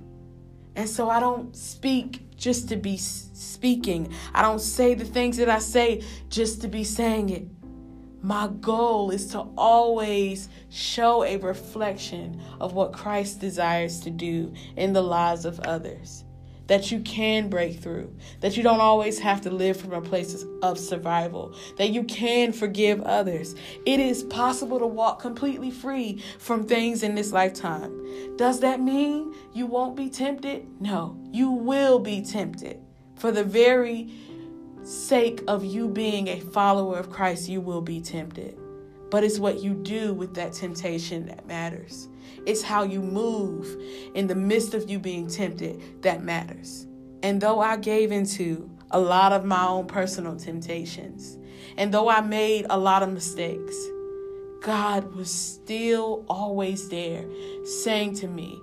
And 0.74 0.88
so 0.88 1.08
I 1.08 1.20
don't 1.20 1.54
speak 1.54 2.36
just 2.36 2.68
to 2.70 2.76
be 2.76 2.96
speaking. 2.96 4.12
I 4.34 4.42
don't 4.42 4.60
say 4.60 4.94
the 4.94 5.04
things 5.04 5.36
that 5.36 5.48
I 5.48 5.58
say 5.58 6.02
just 6.28 6.60
to 6.62 6.68
be 6.68 6.82
saying 6.84 7.30
it. 7.30 7.55
My 8.26 8.48
goal 8.48 9.12
is 9.12 9.28
to 9.28 9.46
always 9.56 10.48
show 10.68 11.22
a 11.22 11.36
reflection 11.36 12.42
of 12.60 12.72
what 12.72 12.92
Christ 12.92 13.38
desires 13.38 14.00
to 14.00 14.10
do 14.10 14.52
in 14.74 14.92
the 14.92 15.00
lives 15.00 15.44
of 15.44 15.60
others. 15.60 16.24
That 16.66 16.90
you 16.90 16.98
can 16.98 17.48
break 17.48 17.78
through, 17.78 18.12
that 18.40 18.56
you 18.56 18.64
don't 18.64 18.80
always 18.80 19.20
have 19.20 19.42
to 19.42 19.50
live 19.52 19.76
from 19.76 19.92
a 19.92 20.02
place 20.02 20.44
of 20.60 20.76
survival, 20.76 21.54
that 21.76 21.90
you 21.90 22.02
can 22.02 22.52
forgive 22.52 23.00
others. 23.02 23.54
It 23.86 24.00
is 24.00 24.24
possible 24.24 24.80
to 24.80 24.88
walk 24.88 25.20
completely 25.20 25.70
free 25.70 26.20
from 26.40 26.66
things 26.66 27.04
in 27.04 27.14
this 27.14 27.30
lifetime. 27.30 28.36
Does 28.36 28.58
that 28.58 28.80
mean 28.80 29.36
you 29.52 29.66
won't 29.66 29.94
be 29.94 30.10
tempted? 30.10 30.66
No, 30.80 31.16
you 31.30 31.52
will 31.52 32.00
be 32.00 32.22
tempted 32.22 32.80
for 33.14 33.30
the 33.30 33.44
very 33.44 34.10
sake 34.86 35.42
of 35.48 35.64
you 35.64 35.88
being 35.88 36.28
a 36.28 36.40
follower 36.40 36.98
of 36.98 37.10
Christ, 37.10 37.48
you 37.48 37.60
will 37.60 37.80
be 37.80 38.00
tempted. 38.00 38.56
But 39.10 39.24
it's 39.24 39.38
what 39.38 39.60
you 39.60 39.74
do 39.74 40.14
with 40.14 40.34
that 40.34 40.52
temptation 40.52 41.26
that 41.26 41.46
matters. 41.46 42.08
It's 42.44 42.62
how 42.62 42.84
you 42.84 43.00
move 43.00 43.66
in 44.14 44.26
the 44.26 44.34
midst 44.34 44.74
of 44.74 44.88
you 44.88 44.98
being 44.98 45.28
tempted 45.28 46.02
that 46.02 46.22
matters. 46.22 46.86
And 47.22 47.40
though 47.40 47.60
I 47.60 47.76
gave 47.76 48.12
into 48.12 48.70
a 48.90 49.00
lot 49.00 49.32
of 49.32 49.44
my 49.44 49.66
own 49.66 49.86
personal 49.86 50.36
temptations, 50.36 51.38
and 51.76 51.92
though 51.92 52.08
I 52.08 52.20
made 52.20 52.66
a 52.70 52.78
lot 52.78 53.02
of 53.02 53.10
mistakes, 53.10 53.76
God 54.62 55.14
was 55.14 55.30
still 55.30 56.24
always 56.28 56.88
there 56.88 57.24
saying 57.64 58.14
to 58.16 58.28
me, 58.28 58.60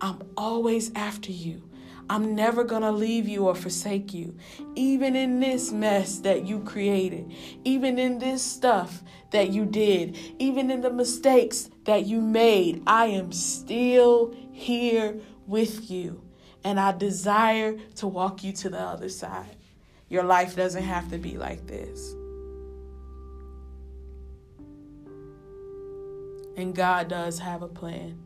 I'm 0.00 0.22
always 0.36 0.92
after 0.94 1.32
you. 1.32 1.62
I'm 2.10 2.34
never 2.34 2.64
going 2.64 2.82
to 2.82 2.92
leave 2.92 3.26
you 3.26 3.46
or 3.46 3.54
forsake 3.54 4.12
you. 4.12 4.36
Even 4.74 5.16
in 5.16 5.40
this 5.40 5.72
mess 5.72 6.18
that 6.18 6.44
you 6.44 6.60
created, 6.60 7.32
even 7.64 7.98
in 7.98 8.18
this 8.18 8.42
stuff 8.42 9.02
that 9.30 9.50
you 9.50 9.64
did, 9.64 10.16
even 10.38 10.70
in 10.70 10.82
the 10.82 10.90
mistakes 10.90 11.70
that 11.84 12.04
you 12.04 12.20
made, 12.20 12.82
I 12.86 13.06
am 13.06 13.32
still 13.32 14.34
here 14.52 15.18
with 15.46 15.90
you. 15.90 16.22
And 16.62 16.78
I 16.78 16.92
desire 16.92 17.78
to 17.96 18.06
walk 18.06 18.44
you 18.44 18.52
to 18.52 18.68
the 18.70 18.80
other 18.80 19.08
side. 19.08 19.56
Your 20.08 20.24
life 20.24 20.56
doesn't 20.56 20.82
have 20.82 21.10
to 21.10 21.18
be 21.18 21.36
like 21.38 21.66
this. 21.66 22.14
And 26.56 26.74
God 26.74 27.08
does 27.08 27.38
have 27.38 27.62
a 27.62 27.68
plan. 27.68 28.18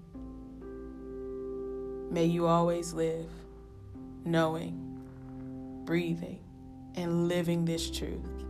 May 2.11 2.27
you 2.27 2.47
always 2.47 2.93
live 2.93 3.29
knowing, 4.31 5.01
breathing, 5.85 6.41
and 6.95 7.29
living 7.29 7.65
this 7.65 7.91
truth 7.91 8.45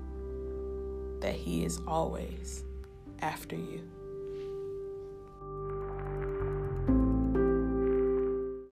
that 1.20 1.34
He 1.34 1.64
is 1.64 1.80
always 1.86 2.64
after 3.20 3.56
you. 3.56 3.88